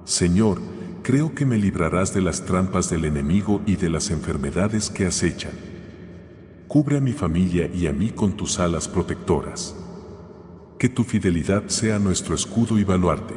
Señor, 0.03 0.61
creo 1.05 1.37
que 1.37 1.47
me 1.47 1.57
librarás 1.57 2.13
de 2.15 2.21
las 2.21 2.45
trampas 2.45 2.91
del 2.91 3.05
enemigo 3.05 3.61
y 3.65 3.77
de 3.77 3.91
las 3.91 4.11
enfermedades 4.11 4.91
que 4.91 5.07
acechan. 5.07 5.70
Cubre 6.71 6.99
a 6.99 7.01
mi 7.01 7.11
familia 7.11 7.69
y 7.75 7.89
a 7.89 7.93
mí 7.93 8.11
con 8.11 8.37
tus 8.37 8.61
alas 8.61 8.87
protectoras. 8.87 9.75
Que 10.79 10.89
tu 10.89 11.03
fidelidad 11.03 11.67
sea 11.67 11.99
nuestro 11.99 12.33
escudo 12.33 12.79
y 12.79 12.85
baluarte. 12.85 13.35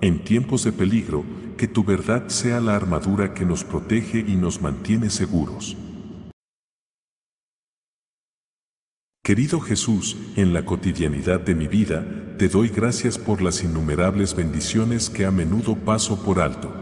En 0.00 0.24
tiempos 0.24 0.64
de 0.64 0.72
peligro, 0.72 1.22
que 1.56 1.68
tu 1.68 1.84
verdad 1.84 2.26
sea 2.26 2.60
la 2.60 2.74
armadura 2.74 3.32
que 3.32 3.44
nos 3.44 3.62
protege 3.62 4.24
y 4.26 4.34
nos 4.34 4.60
mantiene 4.60 5.08
seguros. 5.08 5.76
Querido 9.22 9.60
Jesús, 9.60 10.16
en 10.34 10.52
la 10.52 10.64
cotidianidad 10.64 11.38
de 11.38 11.54
mi 11.54 11.68
vida, 11.68 12.04
te 12.38 12.48
doy 12.48 12.70
gracias 12.70 13.18
por 13.18 13.40
las 13.40 13.62
innumerables 13.62 14.34
bendiciones 14.34 15.10
que 15.10 15.26
a 15.26 15.30
menudo 15.30 15.76
paso 15.76 16.20
por 16.24 16.40
alto. 16.40 16.74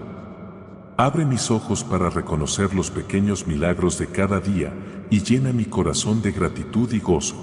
Abre 0.96 1.26
mis 1.26 1.50
ojos 1.50 1.84
para 1.84 2.08
reconocer 2.08 2.72
los 2.74 2.90
pequeños 2.90 3.46
milagros 3.46 3.98
de 3.98 4.06
cada 4.06 4.40
día 4.40 4.72
y 5.14 5.20
llena 5.22 5.52
mi 5.52 5.64
corazón 5.64 6.22
de 6.22 6.32
gratitud 6.32 6.92
y 6.92 6.98
gozo. 6.98 7.36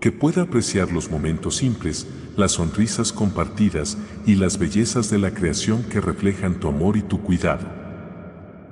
Que 0.00 0.12
pueda 0.12 0.42
apreciar 0.42 0.92
los 0.92 1.10
momentos 1.10 1.56
simples, 1.56 2.06
las 2.36 2.52
sonrisas 2.52 3.10
compartidas 3.10 3.96
y 4.26 4.34
las 4.34 4.58
bellezas 4.58 5.08
de 5.08 5.18
la 5.18 5.32
creación 5.32 5.82
que 5.84 6.02
reflejan 6.02 6.60
tu 6.60 6.68
amor 6.68 6.98
y 6.98 7.00
tu 7.00 7.22
cuidado. 7.22 7.66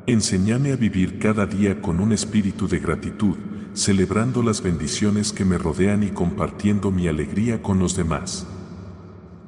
Enséñame 0.07 0.73
a 0.73 0.77
vivir 0.77 1.19
cada 1.19 1.47
día 1.47 1.81
con 1.81 2.01
un 2.01 2.13
espíritu 2.13 2.69
de 2.69 2.81
gratitud, 2.81 3.39
celebrando 3.73 4.43
las 4.43 4.63
bendiciones 4.63 5.33
que 5.33 5.47
me 5.47 5.57
rodean 5.57 6.03
y 6.03 6.09
compartiendo 6.09 6.91
mi 6.91 7.09
alegría 7.09 7.63
con 7.63 7.79
los 7.79 7.97
demás. 7.97 8.47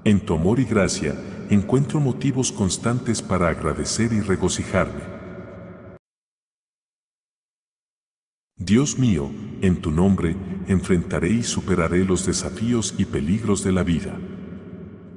En 0.04 0.20
tu 0.20 0.32
amor 0.32 0.58
y 0.58 0.64
gracia, 0.64 1.14
encuentro 1.50 2.00
motivos 2.00 2.50
constantes 2.50 3.20
para 3.20 3.50
agradecer 3.50 4.14
y 4.14 4.22
regocijarme. 4.22 5.17
Dios 8.60 8.98
mío, 8.98 9.30
en 9.62 9.80
tu 9.80 9.92
nombre, 9.92 10.34
enfrentaré 10.66 11.30
y 11.30 11.42
superaré 11.44 12.04
los 12.04 12.26
desafíos 12.26 12.92
y 12.98 13.04
peligros 13.04 13.62
de 13.62 13.70
la 13.70 13.84
vida. 13.84 14.18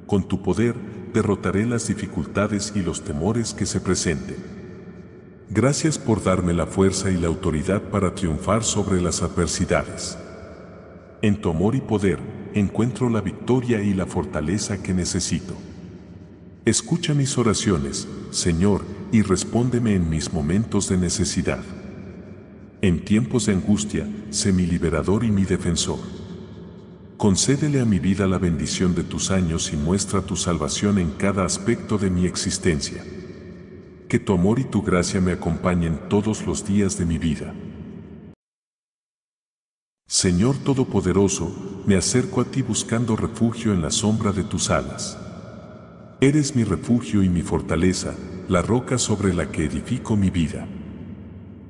Con 0.06 0.28
tu 0.28 0.42
poder, 0.42 0.76
derrotaré 1.12 1.66
las 1.66 1.88
dificultades 1.88 2.72
y 2.76 2.82
los 2.82 3.02
temores 3.02 3.52
que 3.52 3.66
se 3.66 3.80
presenten. 3.80 4.36
Gracias 5.50 5.98
por 5.98 6.22
darme 6.22 6.52
la 6.52 6.66
fuerza 6.66 7.10
y 7.10 7.16
la 7.16 7.26
autoridad 7.26 7.82
para 7.82 8.14
triunfar 8.14 8.62
sobre 8.62 9.02
las 9.02 9.22
adversidades. 9.22 10.16
En 11.20 11.40
tu 11.40 11.50
amor 11.50 11.74
y 11.74 11.80
poder 11.80 12.20
encuentro 12.54 13.10
la 13.10 13.22
victoria 13.22 13.82
y 13.82 13.92
la 13.92 14.06
fortaleza 14.06 14.80
que 14.84 14.94
necesito. 14.94 15.54
Escucha 16.64 17.12
mis 17.12 17.36
oraciones, 17.36 18.06
Señor, 18.30 18.84
y 19.10 19.22
respóndeme 19.22 19.96
en 19.96 20.08
mis 20.08 20.32
momentos 20.32 20.88
de 20.88 20.96
necesidad. 20.96 21.81
En 22.82 23.04
tiempos 23.04 23.46
de 23.46 23.54
angustia, 23.54 24.06
sé 24.30 24.52
mi 24.52 24.66
liberador 24.66 25.24
y 25.24 25.30
mi 25.30 25.44
defensor. 25.44 26.00
Concédele 27.16 27.80
a 27.80 27.84
mi 27.84 28.00
vida 28.00 28.26
la 28.26 28.38
bendición 28.38 28.94
de 28.94 29.04
tus 29.04 29.30
años 29.30 29.72
y 29.72 29.76
muestra 29.76 30.20
tu 30.20 30.36
salvación 30.36 30.98
en 30.98 31.12
cada 31.12 31.44
aspecto 31.44 31.96
de 31.96 32.10
mi 32.10 32.26
existencia 32.26 33.02
que 34.12 34.18
tu 34.18 34.34
amor 34.34 34.58
y 34.58 34.64
tu 34.64 34.82
gracia 34.82 35.22
me 35.22 35.32
acompañen 35.32 35.98
todos 36.10 36.44
los 36.44 36.66
días 36.66 36.98
de 36.98 37.06
mi 37.06 37.16
vida. 37.16 37.54
Señor 40.06 40.58
Todopoderoso, 40.58 41.82
me 41.86 41.96
acerco 41.96 42.42
a 42.42 42.44
ti 42.44 42.60
buscando 42.60 43.16
refugio 43.16 43.72
en 43.72 43.80
la 43.80 43.90
sombra 43.90 44.32
de 44.32 44.44
tus 44.44 44.68
alas. 44.68 45.16
Eres 46.20 46.54
mi 46.54 46.62
refugio 46.62 47.22
y 47.22 47.30
mi 47.30 47.40
fortaleza, 47.40 48.14
la 48.50 48.60
roca 48.60 48.98
sobre 48.98 49.32
la 49.32 49.50
que 49.50 49.64
edifico 49.64 50.14
mi 50.14 50.28
vida. 50.28 50.68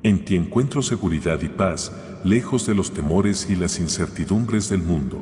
En 0.03 0.25
ti 0.25 0.35
encuentro 0.35 0.81
seguridad 0.81 1.41
y 1.41 1.47
paz, 1.47 1.93
lejos 2.25 2.67
de 2.67 2.75
los 2.75 2.93
temores 2.93 3.47
y 3.49 3.55
las 3.55 3.79
incertidumbres 3.79 4.67
del 4.67 4.83
mundo. 4.83 5.21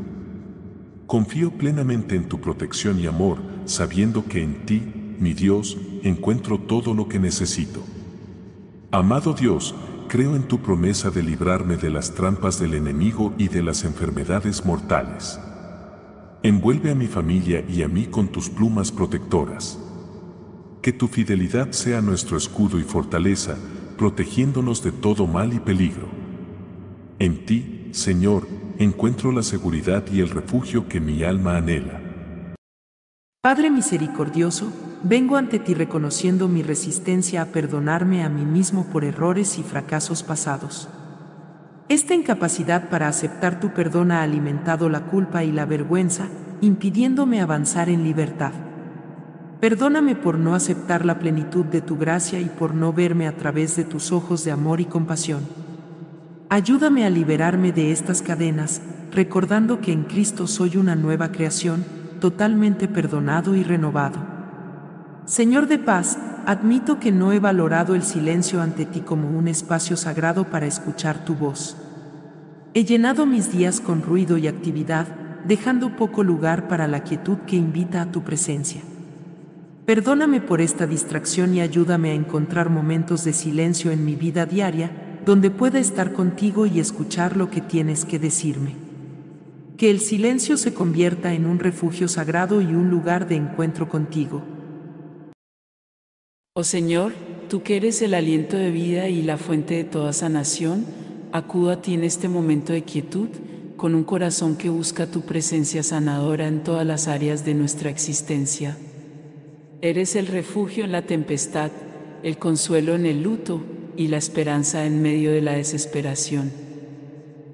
Confío 1.06 1.52
plenamente 1.52 2.16
en 2.16 2.28
tu 2.28 2.42
protección 2.42 3.00
y 3.00 3.06
amor, 3.06 3.38
sabiendo 3.66 4.26
que 4.26 4.42
en 4.42 4.66
ti, 4.66 4.82
mi 5.20 5.36
Dios, 5.36 5.78
encuentro 6.02 6.58
todo 6.58 6.96
lo 6.96 7.08
que 7.08 7.20
necesito. 7.20 7.84
Amado 8.90 9.34
Dios, 9.34 9.76
creo 10.08 10.36
en 10.36 10.48
tu 10.48 10.64
promesa 10.64 11.12
de 11.12 11.22
librarme 11.22 11.78
de 11.78 11.92
las 11.92 12.16
trampas 12.16 12.60
del 12.60 12.74
enemigo 12.74 13.36
y 13.38 13.50
de 13.50 13.62
las 13.62 13.84
enfermedades 13.84 14.66
mortales. 14.66 15.40
Envuelve 16.42 16.90
a 16.90 16.96
mi 16.96 17.06
familia 17.06 17.64
y 17.70 17.84
a 17.84 17.88
mí 17.88 18.08
con 18.08 18.30
tus 18.30 18.50
plumas 18.50 18.92
protectoras. 18.92 19.78
Que 20.82 20.92
tu 20.92 21.08
fidelidad 21.08 21.72
sea 21.72 22.02
nuestro 22.02 22.36
escudo 22.36 22.80
y 22.80 22.84
fortaleza, 22.84 23.58
protegiéndonos 24.02 24.82
de 24.82 24.92
todo 24.92 25.28
mal 25.28 25.54
y 25.54 25.60
peligro. 25.60 26.08
En 27.20 27.46
ti, 27.46 27.90
Señor, 27.92 28.48
encuentro 28.80 29.32
la 29.32 29.44
seguridad 29.44 30.04
y 30.12 30.22
el 30.22 30.30
refugio 30.32 30.88
que 30.88 31.00
mi 31.00 31.24
alma 31.24 31.56
anhela. 31.56 32.02
Padre 33.44 33.70
misericordioso, 33.70 34.74
vengo 35.04 35.38
ante 35.38 35.60
ti 35.60 35.76
reconociendo 35.76 36.48
mi 36.48 36.64
resistencia 36.64 37.44
a 37.44 37.46
perdonarme 37.52 38.24
a 38.24 38.30
mí 38.30 38.44
mismo 38.44 38.88
por 38.92 39.04
errores 39.04 39.60
y 39.60 39.62
fracasos 39.62 40.24
pasados. 40.24 40.90
Esta 41.88 42.16
incapacidad 42.16 42.90
para 42.90 43.08
aceptar 43.08 43.60
tu 43.60 43.72
perdón 43.72 44.12
ha 44.12 44.24
alimentado 44.24 44.90
la 44.90 45.02
culpa 45.02 45.44
y 45.44 45.52
la 45.52 45.68
vergüenza, 45.68 46.28
impidiéndome 46.60 47.40
avanzar 47.40 47.88
en 47.88 48.04
libertad. 48.04 48.71
Perdóname 49.62 50.16
por 50.16 50.40
no 50.40 50.56
aceptar 50.56 51.06
la 51.06 51.20
plenitud 51.20 51.66
de 51.66 51.82
tu 51.82 51.96
gracia 51.96 52.40
y 52.40 52.46
por 52.46 52.74
no 52.74 52.94
verme 52.94 53.28
a 53.28 53.38
través 53.38 53.76
de 53.76 53.84
tus 53.84 54.12
ojos 54.12 54.44
de 54.44 54.50
amor 54.50 54.82
y 54.82 54.86
compasión. 54.86 55.42
Ayúdame 56.50 57.06
a 57.06 57.12
liberarme 57.12 57.72
de 57.72 57.92
estas 57.92 58.24
cadenas, 58.24 58.82
recordando 59.12 59.80
que 59.80 59.92
en 59.92 60.06
Cristo 60.06 60.48
soy 60.48 60.78
una 60.78 60.96
nueva 60.96 61.32
creación, 61.32 61.86
totalmente 62.20 62.88
perdonado 62.88 63.54
y 63.54 63.62
renovado. 63.62 64.18
Señor 65.26 65.68
de 65.68 65.78
paz, 65.78 66.18
admito 66.48 67.00
que 67.00 67.12
no 67.12 67.32
he 67.32 67.40
valorado 67.40 67.94
el 67.94 68.02
silencio 68.02 68.64
ante 68.64 68.88
ti 68.88 69.02
como 69.02 69.30
un 69.30 69.48
espacio 69.48 69.96
sagrado 69.96 70.46
para 70.46 70.66
escuchar 70.66 71.24
tu 71.24 71.36
voz. 71.36 71.78
He 72.74 72.84
llenado 72.84 73.28
mis 73.28 73.52
días 73.52 73.80
con 73.80 74.02
ruido 74.02 74.40
y 74.40 74.48
actividad, 74.48 75.06
dejando 75.46 75.96
poco 75.96 76.24
lugar 76.24 76.68
para 76.68 76.88
la 76.88 77.04
quietud 77.04 77.38
que 77.46 77.58
invita 77.58 78.02
a 78.02 78.12
tu 78.12 78.24
presencia. 78.24 78.82
Perdóname 79.92 80.40
por 80.40 80.62
esta 80.62 80.88
distracción 80.88 81.54
y 81.54 81.60
ayúdame 81.60 82.12
a 82.12 82.14
encontrar 82.14 82.70
momentos 82.70 83.26
de 83.26 83.34
silencio 83.34 83.92
en 83.92 84.06
mi 84.06 84.16
vida 84.16 84.46
diaria, 84.46 84.90
donde 85.26 85.52
pueda 85.52 85.80
estar 85.80 86.14
contigo 86.14 86.66
y 86.66 86.80
escuchar 86.80 87.36
lo 87.36 87.50
que 87.50 87.60
tienes 87.60 88.06
que 88.06 88.18
decirme. 88.18 88.74
Que 89.76 89.92
el 89.92 90.00
silencio 90.00 90.56
se 90.56 90.74
convierta 90.74 91.34
en 91.34 91.46
un 91.46 91.60
refugio 91.60 92.08
sagrado 92.08 92.62
y 92.62 92.68
un 92.68 92.90
lugar 92.90 93.28
de 93.28 93.36
encuentro 93.36 93.90
contigo. 93.90 94.42
Oh 96.54 96.64
Señor, 96.64 97.12
tú 97.50 97.62
que 97.62 97.76
eres 97.76 98.02
el 98.02 98.14
aliento 98.14 98.56
de 98.56 98.72
vida 98.72 99.10
y 99.10 99.22
la 99.22 99.36
fuente 99.36 99.74
de 99.74 99.84
toda 99.84 100.14
sanación, 100.14 100.86
acudo 101.34 101.70
a 101.70 101.82
ti 101.82 101.96
en 101.96 102.06
este 102.06 102.30
momento 102.30 102.72
de 102.72 102.84
quietud, 102.84 103.28
con 103.76 103.94
un 103.94 104.06
corazón 104.06 104.56
que 104.56 104.70
busca 104.70 105.08
tu 105.08 105.24
presencia 105.24 105.84
sanadora 105.84 106.48
en 106.48 106.64
todas 106.64 106.88
las 106.88 107.10
áreas 107.10 107.44
de 107.44 107.56
nuestra 107.56 107.90
existencia. 107.90 108.78
Eres 109.82 110.16
el 110.16 110.28
refugio 110.28 110.86
en 110.86 110.92
la 110.92 111.04
tempestad, 111.04 111.72
el 112.24 112.38
consuelo 112.38 112.96
en 112.96 113.06
el 113.06 113.24
luto 113.24 113.62
y 113.98 114.08
la 114.08 114.18
esperanza 114.18 114.86
en 114.86 115.02
medio 115.02 115.32
de 115.32 115.42
la 115.42 115.54
desesperación. 115.54 116.52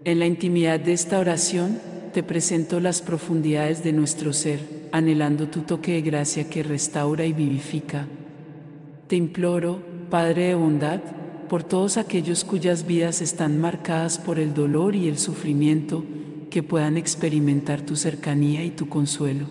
En 0.04 0.20
la 0.20 0.26
intimidad 0.26 0.80
de 0.80 0.94
esta 0.94 1.20
oración, 1.20 1.80
te 2.14 2.24
presento 2.24 2.80
las 2.80 3.02
profundidades 3.02 3.84
de 3.84 3.94
nuestro 3.94 4.34
ser, 4.34 4.60
anhelando 4.92 5.48
tu 5.48 5.62
toque 5.62 5.94
de 5.94 6.02
gracia 6.02 6.50
que 6.50 6.64
restaura 6.64 7.26
y 7.26 7.34
vivifica 7.34 8.08
te 9.08 9.16
imploro, 9.16 9.80
Padre 10.10 10.48
de 10.48 10.56
bondad, 10.56 11.02
por 11.50 11.64
todos 11.64 11.98
aquellos 11.98 12.44
cuyas 12.44 12.86
vidas 12.86 13.22
están 13.22 13.60
marcadas 13.60 14.18
por 14.18 14.38
el 14.40 14.54
dolor 14.54 14.96
y 14.96 15.08
el 15.08 15.18
sufrimiento, 15.18 16.04
que 16.50 16.64
puedan 16.64 16.98
experimentar 16.98 17.82
tu 17.82 17.96
cercanía 17.96 18.64
y 18.64 18.72
tu 18.72 18.90
consuelo. 18.90 19.48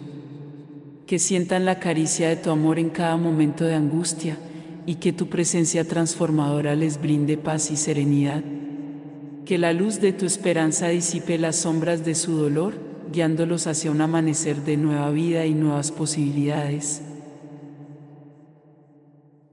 Que 1.06 1.20
sientan 1.20 1.64
la 1.64 1.78
caricia 1.78 2.28
de 2.28 2.34
tu 2.36 2.50
amor 2.50 2.80
en 2.80 2.90
cada 2.90 3.16
momento 3.16 3.64
de 3.64 3.74
angustia 3.74 4.36
y 4.86 4.96
que 4.96 5.12
tu 5.12 5.28
presencia 5.28 5.86
transformadora 5.86 6.74
les 6.74 7.00
brinde 7.00 7.36
paz 7.36 7.70
y 7.70 7.76
serenidad. 7.76 8.42
Que 9.44 9.56
la 9.56 9.72
luz 9.72 10.00
de 10.00 10.12
tu 10.12 10.26
esperanza 10.26 10.88
disipe 10.88 11.38
las 11.38 11.54
sombras 11.54 12.04
de 12.04 12.16
su 12.16 12.32
dolor, 12.32 12.74
guiándolos 13.12 13.68
hacia 13.68 13.92
un 13.92 14.00
amanecer 14.00 14.64
de 14.64 14.76
nueva 14.76 15.10
vida 15.10 15.46
y 15.46 15.54
nuevas 15.54 15.92
posibilidades. 15.92 17.02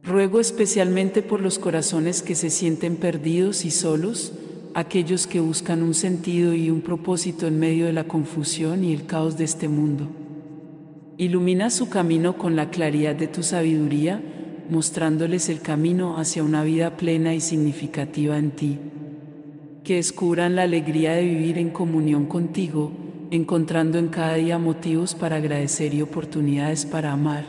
Ruego 0.01 0.39
especialmente 0.39 1.21
por 1.21 1.39
los 1.39 1.59
corazones 1.59 2.23
que 2.23 2.33
se 2.33 2.49
sienten 2.49 2.95
perdidos 2.95 3.63
y 3.63 3.69
solos, 3.69 4.33
aquellos 4.73 5.27
que 5.27 5.39
buscan 5.39 5.83
un 5.83 5.93
sentido 5.93 6.55
y 6.55 6.71
un 6.71 6.81
propósito 6.81 7.45
en 7.45 7.59
medio 7.59 7.85
de 7.85 7.93
la 7.93 8.05
confusión 8.05 8.83
y 8.83 8.91
el 8.91 9.05
caos 9.05 9.37
de 9.37 9.43
este 9.43 9.67
mundo. 9.67 10.22
Ilumina 11.17 11.69
su 11.69 11.89
camino 11.89 12.39
con 12.39 12.55
la 12.55 12.71
claridad 12.71 13.13
de 13.13 13.27
tu 13.27 13.43
sabiduría, 13.43 14.19
mostrándoles 14.71 15.47
el 15.47 15.61
camino 15.61 16.17
hacia 16.17 16.41
una 16.43 16.63
vida 16.63 16.97
plena 16.97 17.35
y 17.35 17.39
significativa 17.39 18.39
en 18.39 18.49
ti. 18.49 18.79
Que 19.83 19.95
descubran 19.97 20.55
la 20.55 20.63
alegría 20.63 21.13
de 21.13 21.23
vivir 21.23 21.59
en 21.59 21.69
comunión 21.69 22.25
contigo, 22.25 22.91
encontrando 23.29 23.99
en 23.99 24.07
cada 24.07 24.35
día 24.35 24.57
motivos 24.57 25.13
para 25.13 25.35
agradecer 25.35 25.93
y 25.93 26.01
oportunidades 26.01 26.87
para 26.87 27.11
amar. 27.11 27.45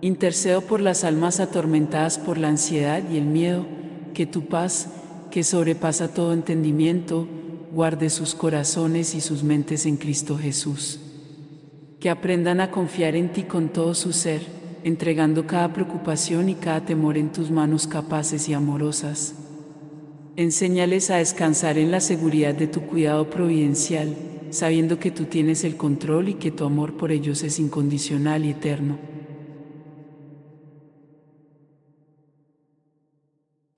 Intercedo 0.00 0.62
por 0.62 0.80
las 0.80 1.04
almas 1.04 1.40
atormentadas 1.40 2.18
por 2.18 2.38
la 2.38 2.48
ansiedad 2.48 3.02
y 3.12 3.18
el 3.18 3.26
miedo, 3.26 3.66
que 4.14 4.24
tu 4.24 4.46
paz, 4.46 4.88
que 5.30 5.44
sobrepasa 5.44 6.14
todo 6.14 6.32
entendimiento, 6.32 7.28
guarde 7.74 8.08
sus 8.08 8.34
corazones 8.34 9.14
y 9.14 9.20
sus 9.20 9.42
mentes 9.42 9.84
en 9.84 9.98
Cristo 9.98 10.38
Jesús. 10.38 11.03
Que 12.04 12.10
aprendan 12.10 12.60
a 12.60 12.70
confiar 12.70 13.16
en 13.16 13.32
ti 13.32 13.44
con 13.44 13.70
todo 13.70 13.94
su 13.94 14.12
ser, 14.12 14.42
entregando 14.82 15.46
cada 15.46 15.72
preocupación 15.72 16.50
y 16.50 16.54
cada 16.54 16.84
temor 16.84 17.16
en 17.16 17.32
tus 17.32 17.50
manos 17.50 17.86
capaces 17.86 18.46
y 18.50 18.52
amorosas. 18.52 19.34
Enséñales 20.36 21.08
a 21.08 21.16
descansar 21.16 21.78
en 21.78 21.90
la 21.90 22.00
seguridad 22.00 22.54
de 22.54 22.66
tu 22.66 22.82
cuidado 22.82 23.30
providencial, 23.30 24.14
sabiendo 24.50 24.98
que 24.98 25.12
tú 25.12 25.24
tienes 25.24 25.64
el 25.64 25.78
control 25.78 26.28
y 26.28 26.34
que 26.34 26.50
tu 26.50 26.66
amor 26.66 26.98
por 26.98 27.10
ellos 27.10 27.42
es 27.42 27.58
incondicional 27.58 28.44
y 28.44 28.50
eterno. 28.50 28.98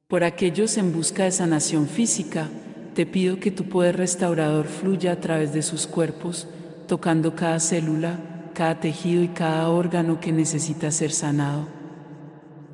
Por 0.09 0.25
aquellos 0.25 0.77
en 0.79 0.93
busca 0.93 1.23
de 1.23 1.31
sanación 1.31 1.87
física, 1.87 2.49
te 2.95 3.07
pido 3.07 3.39
que 3.39 3.53
tu 3.53 3.69
poder 3.69 3.99
restaurador 3.99 4.67
fluya 4.67 5.13
a 5.13 5.21
través 5.21 5.53
de 5.53 5.63
sus 5.63 5.87
cuerpos, 5.87 6.49
tocando 6.87 7.35
cada 7.35 7.61
célula, 7.61 8.19
cada 8.55 8.81
tejido 8.81 9.23
y 9.23 9.29
cada 9.29 9.69
órgano 9.69 10.21
que 10.21 10.33
necesita 10.33 10.91
ser 10.91 11.13
sanado. 11.13 11.67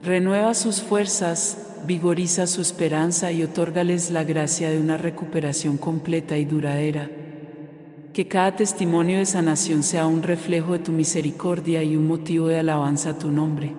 Renueva 0.02 0.54
sus 0.54 0.82
fuerzas, 0.82 1.58
vigoriza 1.86 2.46
su 2.46 2.60
esperanza 2.60 3.32
y 3.32 3.42
otórgales 3.42 4.10
la 4.10 4.24
gracia 4.24 4.70
de 4.70 4.80
una 4.80 4.96
recuperación 4.96 5.76
completa 5.76 6.36
y 6.38 6.44
duradera. 6.44 7.10
Que 8.12 8.28
cada 8.28 8.56
testimonio 8.56 9.18
de 9.18 9.26
sanación 9.26 9.82
sea 9.82 10.06
un 10.06 10.22
reflejo 10.22 10.72
de 10.74 10.80
tu 10.80 10.92
misericordia 10.92 11.82
y 11.82 11.96
un 11.96 12.06
motivo 12.06 12.48
de 12.48 12.58
alabanza 12.58 13.10
a 13.10 13.18
tu 13.18 13.30
nombre. 13.30 13.74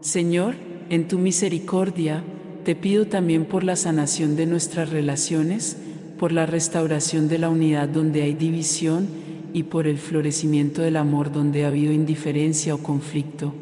Señor, 0.00 0.54
en 0.90 1.08
tu 1.08 1.18
misericordia, 1.18 2.22
te 2.64 2.76
pido 2.76 3.06
también 3.06 3.44
por 3.44 3.64
la 3.64 3.76
sanación 3.76 4.36
de 4.36 4.46
nuestras 4.46 4.90
relaciones, 4.90 5.76
por 6.22 6.30
la 6.30 6.46
restauración 6.46 7.26
de 7.26 7.36
la 7.36 7.50
unidad 7.50 7.88
donde 7.88 8.22
hay 8.22 8.34
división 8.34 9.08
y 9.52 9.64
por 9.64 9.88
el 9.88 9.98
florecimiento 9.98 10.80
del 10.80 10.96
amor 10.96 11.32
donde 11.32 11.64
ha 11.64 11.66
habido 11.66 11.92
indiferencia 11.92 12.76
o 12.76 12.78
conflicto. 12.78 13.52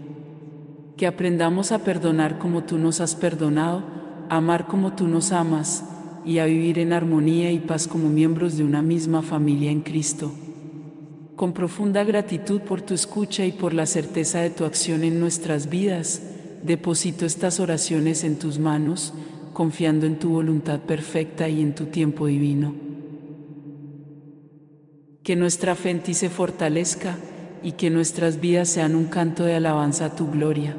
Que 0.98 1.06
aprendamos 1.06 1.72
a 1.72 1.84
perdonar 1.84 2.38
como 2.38 2.64
tú 2.64 2.76
nos 2.76 3.00
has 3.00 3.14
perdonado, 3.14 3.82
a 4.28 4.36
amar 4.36 4.66
como 4.66 4.92
tú 4.92 5.08
nos 5.08 5.32
amas 5.32 5.86
y 6.26 6.36
a 6.36 6.44
vivir 6.44 6.78
en 6.78 6.92
armonía 6.92 7.50
y 7.50 7.60
paz 7.60 7.88
como 7.88 8.10
miembros 8.10 8.58
de 8.58 8.64
una 8.64 8.82
misma 8.82 9.22
familia 9.22 9.70
en 9.70 9.80
Cristo. 9.80 10.30
Con 11.36 11.54
profunda 11.54 12.04
gratitud 12.04 12.60
por 12.60 12.82
tu 12.82 12.92
escucha 12.92 13.46
y 13.46 13.52
por 13.52 13.72
la 13.72 13.86
certeza 13.86 14.40
de 14.40 14.50
tu 14.50 14.66
acción 14.66 15.02
en 15.02 15.18
nuestras 15.18 15.70
vidas, 15.70 16.20
deposito 16.62 17.24
estas 17.24 17.58
oraciones 17.58 18.22
en 18.22 18.38
tus 18.38 18.58
manos, 18.58 19.14
confiando 19.52 20.06
en 20.06 20.18
tu 20.18 20.30
voluntad 20.30 20.80
perfecta 20.80 21.48
y 21.48 21.60
en 21.60 21.74
tu 21.74 21.86
tiempo 21.86 22.26
divino. 22.26 22.74
Que 25.22 25.36
nuestra 25.36 25.74
fe 25.74 25.90
en 25.90 26.02
ti 26.02 26.14
se 26.14 26.30
fortalezca 26.30 27.16
y 27.62 27.72
que 27.72 27.90
nuestras 27.90 28.40
vidas 28.40 28.68
sean 28.68 28.94
un 28.94 29.06
canto 29.06 29.44
de 29.44 29.54
alabanza 29.54 30.06
a 30.06 30.16
tu 30.16 30.30
gloria. 30.30 30.76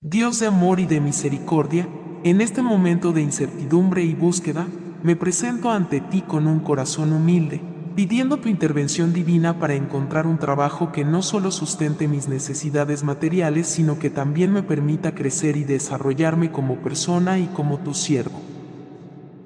Dios 0.00 0.38
de 0.38 0.46
amor 0.46 0.78
y 0.80 0.86
de 0.86 1.00
misericordia, 1.00 1.88
en 2.22 2.40
este 2.40 2.62
momento 2.62 3.12
de 3.12 3.22
incertidumbre 3.22 4.04
y 4.04 4.14
búsqueda, 4.14 4.66
me 5.02 5.16
presento 5.16 5.70
ante 5.70 6.00
ti 6.00 6.22
con 6.22 6.46
un 6.46 6.60
corazón 6.60 7.12
humilde 7.12 7.75
pidiendo 7.96 8.36
tu 8.36 8.50
intervención 8.50 9.14
divina 9.14 9.58
para 9.58 9.74
encontrar 9.74 10.26
un 10.26 10.36
trabajo 10.36 10.92
que 10.92 11.02
no 11.02 11.22
solo 11.22 11.50
sustente 11.50 12.08
mis 12.08 12.28
necesidades 12.28 13.02
materiales, 13.02 13.66
sino 13.68 13.98
que 13.98 14.10
también 14.10 14.52
me 14.52 14.62
permita 14.62 15.14
crecer 15.14 15.56
y 15.56 15.64
desarrollarme 15.64 16.52
como 16.52 16.76
persona 16.76 17.38
y 17.38 17.46
como 17.46 17.78
tu 17.78 17.94
siervo. 17.94 18.38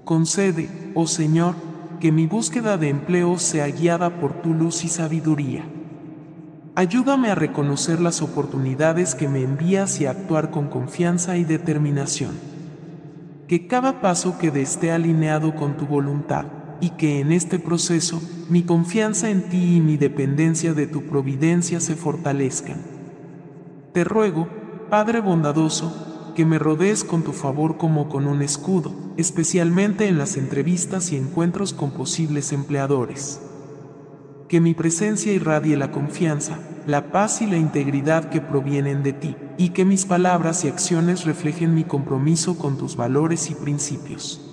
Concede, 0.05 0.69
oh 0.97 1.07
Señor, 1.07 1.55
que 2.01 2.11
mi 2.11 2.27
búsqueda 2.27 2.77
de 2.77 2.89
empleo 2.89 3.39
sea 3.39 3.69
guiada 3.69 4.19
por 4.19 4.43
tu 4.43 4.53
luz 4.53 4.85
y 4.85 4.89
sabiduría. 4.89 5.65
Ayúdame 6.75 7.31
a 7.31 7.37
reconocer 7.37 8.01
las 8.01 8.21
oportunidades 8.21 9.15
que 9.15 9.29
me 9.29 9.43
envías 9.43 10.01
y 10.01 10.07
a 10.07 10.11
actuar 10.11 10.51
con 10.51 10.69
confianza 10.69 11.37
y 11.37 11.45
determinación. 11.45 12.33
Que 13.47 13.69
cada 13.69 14.01
paso 14.01 14.39
que 14.39 14.49
esté 14.61 14.91
alineado 14.91 15.55
con 15.55 15.77
tu 15.77 15.87
voluntad 15.87 16.47
y 16.81 16.90
que 16.90 17.21
en 17.21 17.33
este 17.33 17.59
proceso 17.59 18.21
mi 18.49 18.62
confianza 18.62 19.31
en 19.31 19.49
ti 19.49 19.77
y 19.77 19.81
mi 19.81 19.97
dependencia 19.97 20.75
de 20.75 20.87
tu 20.87 21.03
providencia 21.03 21.81
se 21.81 21.95
fortalezcan. 21.95 22.79
Te 23.93 24.05
ruego, 24.05 24.49
Padre 24.88 25.21
bondadoso, 25.21 26.33
que 26.35 26.45
me 26.45 26.59
rodees 26.59 27.05
con 27.05 27.23
tu 27.23 27.33
favor 27.33 27.77
como 27.77 28.09
con 28.09 28.27
un 28.27 28.43
escudo, 28.43 28.93
especialmente 29.16 30.09
en 30.09 30.19
las 30.19 30.37
entrevistas 30.37 31.12
y 31.12 31.16
encuentros 31.16 31.73
con 31.73 31.90
posibles 31.90 32.53
empleadores. 32.53 33.40
Que 34.49 34.61
mi 34.61 34.75
presencia 34.75 35.33
irradie 35.33 35.77
la 35.77 35.93
confianza, 35.93 36.59
la 36.87 37.12
paz 37.12 37.40
y 37.43 37.47
la 37.47 37.57
integridad 37.57 38.31
que 38.31 38.40
provienen 38.40 39.03
de 39.03 39.12
ti, 39.12 39.37
y 39.59 39.71
que 39.71 39.85
mis 39.85 40.07
palabras 40.07 40.64
y 40.64 40.69
acciones 40.69 41.25
reflejen 41.25 41.75
mi 41.75 41.85
compromiso 41.85 42.59
con 42.59 42.79
tus 42.79 42.97
valores 42.97 43.51
y 43.51 43.55
principios. 43.55 44.50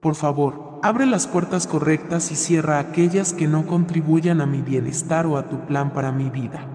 Por 0.00 0.14
favor, 0.14 0.80
abre 0.82 1.04
las 1.04 1.26
puertas 1.26 1.66
correctas 1.66 2.32
y 2.32 2.34
cierra 2.34 2.78
aquellas 2.78 3.34
que 3.34 3.46
no 3.46 3.66
contribuyan 3.66 4.40
a 4.40 4.46
mi 4.46 4.62
bienestar 4.62 5.26
o 5.26 5.36
a 5.36 5.50
tu 5.50 5.66
plan 5.66 5.92
para 5.92 6.10
mi 6.10 6.30
vida. 6.30 6.66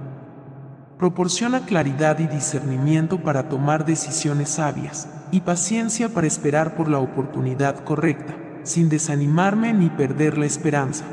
Proporciona 0.99 1.65
claridad 1.65 2.19
y 2.19 2.27
discernimiento 2.27 3.23
para 3.23 3.49
tomar 3.49 3.83
decisiones 3.83 4.49
sabias, 4.49 5.09
y 5.31 5.39
paciencia 5.39 6.09
para 6.09 6.27
esperar 6.27 6.75
por 6.75 6.88
la 6.88 6.99
oportunidad 6.99 7.83
correcta, 7.83 8.35
sin 8.61 8.89
desanimarme 8.89 9.73
ni 9.73 9.89
perder 9.89 10.38
la 10.38 10.45
esperanza. 10.45 11.05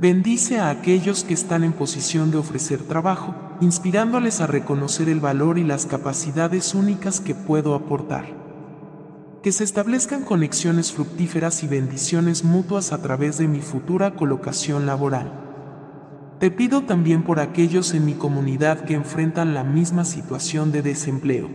Bendice 0.00 0.60
a 0.60 0.70
aquellos 0.70 1.24
que 1.24 1.34
están 1.34 1.64
en 1.64 1.72
posición 1.72 2.30
de 2.30 2.38
ofrecer 2.38 2.80
trabajo, 2.84 3.34
inspirándoles 3.60 4.40
a 4.40 4.46
reconocer 4.46 5.08
el 5.08 5.18
valor 5.18 5.58
y 5.58 5.64
las 5.64 5.84
capacidades 5.84 6.76
únicas 6.76 7.20
que 7.20 7.34
puedo 7.34 7.74
aportar 7.74 8.41
que 9.42 9.50
se 9.50 9.64
establezcan 9.64 10.22
conexiones 10.22 10.92
fructíferas 10.92 11.64
y 11.64 11.66
bendiciones 11.66 12.44
mutuas 12.44 12.92
a 12.92 13.02
través 13.02 13.38
de 13.38 13.48
mi 13.48 13.60
futura 13.60 14.14
colocación 14.14 14.86
laboral. 14.86 15.32
Te 16.38 16.52
pido 16.52 16.82
también 16.82 17.24
por 17.24 17.40
aquellos 17.40 17.92
en 17.92 18.04
mi 18.04 18.14
comunidad 18.14 18.84
que 18.84 18.94
enfrentan 18.94 19.52
la 19.52 19.64
misma 19.64 20.04
situación 20.04 20.70
de 20.70 20.82
desempleo. 20.82 21.50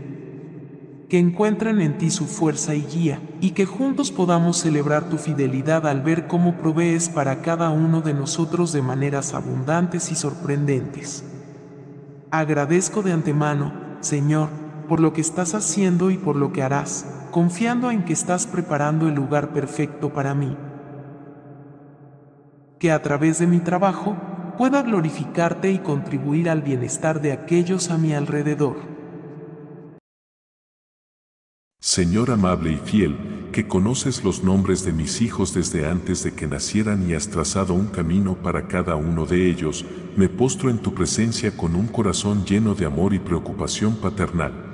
Que 1.08 1.18
encuentren 1.18 1.80
en 1.80 1.98
ti 1.98 2.10
su 2.10 2.26
fuerza 2.26 2.76
y 2.76 2.82
guía, 2.82 3.22
y 3.40 3.52
que 3.52 3.66
juntos 3.66 4.12
podamos 4.12 4.58
celebrar 4.58 5.08
tu 5.08 5.18
fidelidad 5.18 5.88
al 5.88 6.02
ver 6.02 6.28
cómo 6.28 6.58
provees 6.58 7.08
para 7.08 7.42
cada 7.42 7.70
uno 7.70 8.02
de 8.02 8.14
nosotros 8.14 8.74
de 8.74 8.82
maneras 8.82 9.34
abundantes 9.34 10.12
y 10.12 10.16
sorprendentes. 10.16 11.24
Agradezco 12.32 13.02
de 13.02 13.14
antemano, 13.14 13.72
Señor, 14.02 14.50
por 14.90 15.00
lo 15.00 15.14
que 15.14 15.22
estás 15.22 15.56
haciendo 15.56 16.12
y 16.12 16.18
por 16.18 16.36
lo 16.36 16.52
que 16.52 16.64
harás 16.64 17.17
confiando 17.38 17.92
en 17.92 18.04
que 18.04 18.14
estás 18.14 18.48
preparando 18.48 19.08
el 19.08 19.14
lugar 19.14 19.54
perfecto 19.54 20.12
para 20.12 20.34
mí. 20.34 20.58
Que 22.80 22.92
a 22.92 23.04
través 23.04 23.38
de 23.38 23.46
mi 23.46 23.60
trabajo 23.60 24.18
pueda 24.58 24.82
glorificarte 24.82 25.72
y 25.72 25.78
contribuir 25.78 26.50
al 26.50 26.64
bienestar 26.64 27.22
de 27.22 27.34
aquellos 27.34 27.92
a 27.92 28.00
mi 28.00 28.16
alrededor. 28.16 28.78
Señor 31.80 32.32
amable 32.32 32.72
y 32.72 32.78
fiel, 32.78 33.50
que 33.52 33.68
conoces 33.68 34.24
los 34.24 34.44
nombres 34.44 34.84
de 34.84 34.94
mis 34.94 35.22
hijos 35.22 35.54
desde 35.54 35.88
antes 35.88 36.24
de 36.24 36.34
que 36.34 36.48
nacieran 36.48 37.08
y 37.08 37.14
has 37.14 37.30
trazado 37.30 37.76
un 37.76 37.86
camino 37.86 38.34
para 38.42 38.68
cada 38.68 38.96
uno 38.96 39.28
de 39.28 39.48
ellos, 39.48 39.86
me 40.16 40.28
postro 40.28 40.72
en 40.72 40.80
tu 40.80 40.96
presencia 40.96 41.56
con 41.56 41.76
un 41.76 41.86
corazón 41.86 42.46
lleno 42.46 42.74
de 42.74 42.88
amor 42.88 43.14
y 43.14 43.20
preocupación 43.20 43.96
paternal. 43.98 44.67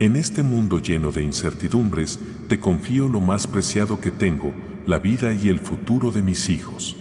En 0.00 0.14
este 0.14 0.44
mundo 0.44 0.78
lleno 0.78 1.10
de 1.10 1.24
incertidumbres, 1.24 2.20
te 2.46 2.60
confío 2.60 3.08
lo 3.08 3.20
más 3.20 3.48
preciado 3.48 4.00
que 4.00 4.12
tengo, 4.12 4.54
la 4.86 5.00
vida 5.00 5.34
y 5.34 5.48
el 5.48 5.58
futuro 5.58 6.12
de 6.12 6.22
mis 6.22 6.50
hijos. 6.50 6.94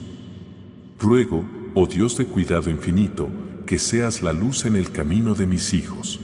Ruego, 1.00 1.46
oh 1.76 1.86
Dios 1.86 2.18
de 2.18 2.26
cuidado 2.26 2.72
infinito, 2.72 3.30
que 3.68 3.78
seas 3.78 4.24
la 4.24 4.34
luz 4.34 4.66
en 4.66 4.76
el 4.76 4.90
camino 4.90 5.36
de 5.36 5.46
mis 5.46 5.76
hijos. 5.76 6.20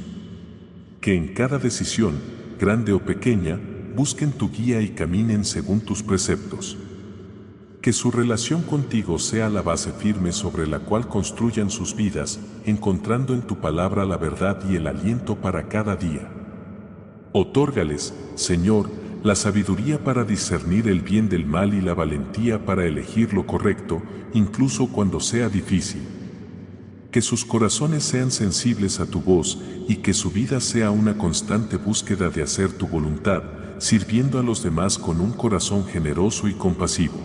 Que 1.00 1.16
en 1.16 1.36
cada 1.36 1.60
decisión, 1.60 2.16
grande 2.60 2.92
o 2.92 3.06
pequeña, 3.06 3.60
busquen 3.96 4.32
tu 4.32 4.50
guía 4.50 4.82
y 4.82 4.90
caminen 4.90 5.46
según 5.46 5.80
tus 5.80 6.02
preceptos. 6.02 6.76
Que 7.84 7.94
su 7.94 8.10
relación 8.10 8.64
contigo 8.64 9.20
sea 9.20 9.48
la 9.50 9.62
base 9.62 9.92
firme 9.92 10.32
sobre 10.32 10.66
la 10.66 10.80
cual 10.80 11.08
construyan 11.08 11.70
sus 11.70 11.96
vidas, 11.96 12.40
encontrando 12.66 13.36
en 13.36 13.44
tu 13.44 13.60
palabra 13.60 14.06
la 14.06 14.18
verdad 14.18 14.68
y 14.68 14.76
el 14.76 14.88
aliento 14.88 15.36
para 15.36 15.68
cada 15.68 15.96
día. 15.96 16.43
Otórgales, 17.36 18.14
Señor, 18.36 18.92
la 19.24 19.34
sabiduría 19.36 20.04
para 20.04 20.24
discernir 20.24 20.88
el 20.88 21.02
bien 21.02 21.30
del 21.30 21.48
mal 21.48 21.74
y 21.74 21.82
la 21.82 21.96
valentía 21.96 22.64
para 22.64 22.86
elegir 22.86 23.34
lo 23.34 23.48
correcto, 23.48 24.04
incluso 24.36 24.88
cuando 24.88 25.20
sea 25.20 25.50
difícil. 25.50 26.04
Que 27.10 27.24
sus 27.24 27.44
corazones 27.44 28.04
sean 28.04 28.30
sensibles 28.30 29.00
a 29.00 29.08
tu 29.08 29.20
voz 29.20 29.60
y 29.88 29.98
que 29.98 30.14
su 30.14 30.30
vida 30.30 30.60
sea 30.60 30.92
una 30.92 31.18
constante 31.18 31.78
búsqueda 31.78 32.30
de 32.30 32.44
hacer 32.44 32.72
tu 32.72 32.88
voluntad, 32.88 33.42
sirviendo 33.80 34.38
a 34.38 34.44
los 34.44 34.62
demás 34.62 35.00
con 35.00 35.20
un 35.20 35.32
corazón 35.32 35.88
generoso 35.88 36.48
y 36.48 36.54
compasivo. 36.54 37.16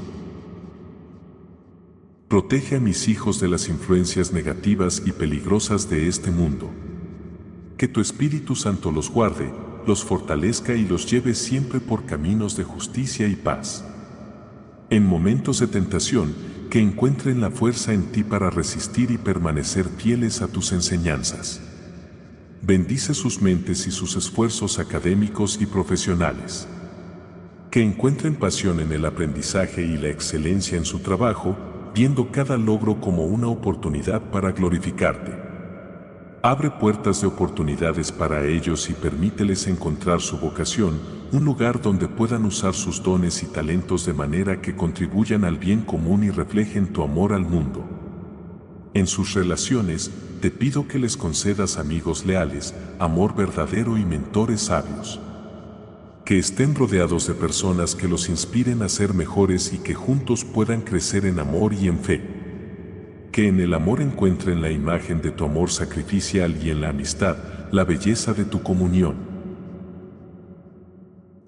Protege 2.28 2.76
a 2.76 2.80
mis 2.80 3.08
hijos 3.08 3.40
de 3.40 3.48
las 3.48 3.68
influencias 3.68 4.32
negativas 4.32 5.02
y 5.04 5.12
peligrosas 5.12 5.90
de 5.90 6.08
este 6.08 6.30
mundo. 6.30 6.70
Que 7.76 7.88
tu 7.88 8.00
Espíritu 8.00 8.54
Santo 8.54 8.90
los 8.90 9.10
guarde, 9.10 9.50
los 9.88 10.04
fortalezca 10.04 10.74
y 10.74 10.86
los 10.86 11.10
lleve 11.10 11.34
siempre 11.34 11.80
por 11.80 12.04
caminos 12.04 12.56
de 12.56 12.62
justicia 12.62 13.26
y 13.26 13.34
paz. 13.34 13.84
En 14.90 15.04
momentos 15.04 15.60
de 15.60 15.66
tentación, 15.66 16.34
que 16.68 16.78
encuentren 16.78 17.40
la 17.40 17.50
fuerza 17.50 17.94
en 17.94 18.12
ti 18.12 18.22
para 18.22 18.50
resistir 18.50 19.10
y 19.10 19.16
permanecer 19.16 19.86
fieles 19.86 20.42
a 20.42 20.48
tus 20.48 20.72
enseñanzas. 20.72 21.62
Bendice 22.60 23.14
sus 23.14 23.40
mentes 23.40 23.86
y 23.86 23.90
sus 23.90 24.14
esfuerzos 24.16 24.78
académicos 24.78 25.58
y 25.58 25.64
profesionales. 25.64 26.68
Que 27.70 27.82
encuentren 27.82 28.34
pasión 28.34 28.80
en 28.80 28.92
el 28.92 29.06
aprendizaje 29.06 29.82
y 29.82 29.96
la 29.96 30.08
excelencia 30.08 30.76
en 30.76 30.84
su 30.84 30.98
trabajo, 30.98 31.56
viendo 31.94 32.30
cada 32.30 32.58
logro 32.58 33.00
como 33.00 33.24
una 33.24 33.48
oportunidad 33.48 34.30
para 34.30 34.52
glorificarte. 34.52 35.47
Abre 36.48 36.70
puertas 36.70 37.20
de 37.20 37.26
oportunidades 37.26 38.10
para 38.10 38.42
ellos 38.46 38.88
y 38.88 38.94
permíteles 38.94 39.66
encontrar 39.66 40.22
su 40.22 40.38
vocación, 40.38 40.98
un 41.30 41.44
lugar 41.44 41.82
donde 41.82 42.08
puedan 42.08 42.46
usar 42.46 42.72
sus 42.72 43.02
dones 43.02 43.42
y 43.42 43.46
talentos 43.48 44.06
de 44.06 44.14
manera 44.14 44.62
que 44.62 44.74
contribuyan 44.74 45.44
al 45.44 45.58
bien 45.58 45.82
común 45.82 46.24
y 46.24 46.30
reflejen 46.30 46.90
tu 46.90 47.02
amor 47.02 47.34
al 47.34 47.42
mundo. 47.42 47.84
En 48.94 49.06
sus 49.06 49.34
relaciones, 49.34 50.10
te 50.40 50.50
pido 50.50 50.88
que 50.88 50.98
les 50.98 51.18
concedas 51.18 51.76
amigos 51.76 52.24
leales, 52.24 52.74
amor 52.98 53.36
verdadero 53.36 53.98
y 53.98 54.06
mentores 54.06 54.62
sabios 54.62 55.20
que 56.24 56.38
estén 56.38 56.74
rodeados 56.74 57.26
de 57.26 57.34
personas 57.34 57.94
que 57.94 58.08
los 58.08 58.28
inspiren 58.30 58.82
a 58.82 58.88
ser 58.88 59.12
mejores 59.12 59.72
y 59.72 59.78
que 59.78 59.94
juntos 59.94 60.44
puedan 60.44 60.80
crecer 60.80 61.24
en 61.24 61.40
amor 61.40 61.72
y 61.72 61.88
en 61.88 61.98
fe. 61.98 62.37
Que 63.38 63.46
en 63.46 63.60
el 63.60 63.72
amor 63.72 64.02
encuentren 64.02 64.60
la 64.60 64.72
imagen 64.72 65.22
de 65.22 65.30
tu 65.30 65.44
amor 65.44 65.70
sacrificial 65.70 66.56
y 66.60 66.70
en 66.70 66.80
la 66.80 66.88
amistad, 66.88 67.36
la 67.70 67.84
belleza 67.84 68.34
de 68.34 68.44
tu 68.44 68.64
comunión. 68.64 69.14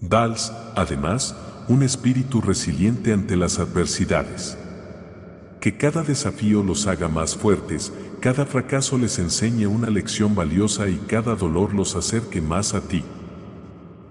Dals, 0.01 0.53
además, 0.77 1.35
un 1.67 1.83
espíritu 1.83 2.41
resiliente 2.41 3.13
ante 3.13 3.37
las 3.37 3.59
adversidades. 3.59 4.57
Que 5.61 5.77
cada 5.77 6.05
desafío 6.05 6.63
los 6.63 6.87
haga 6.87 7.09
más 7.09 7.35
fuertes, 7.35 7.93
cada 8.21 8.47
fracaso 8.47 8.97
les 8.97 9.19
enseñe 9.19 9.67
una 9.67 9.91
lección 9.91 10.37
valiosa 10.37 10.89
y 10.89 10.95
cada 11.09 11.35
dolor 11.35 11.75
los 11.75 11.97
acerque 11.97 12.41
más 12.41 12.73
a 12.75 12.83
ti 12.83 13.03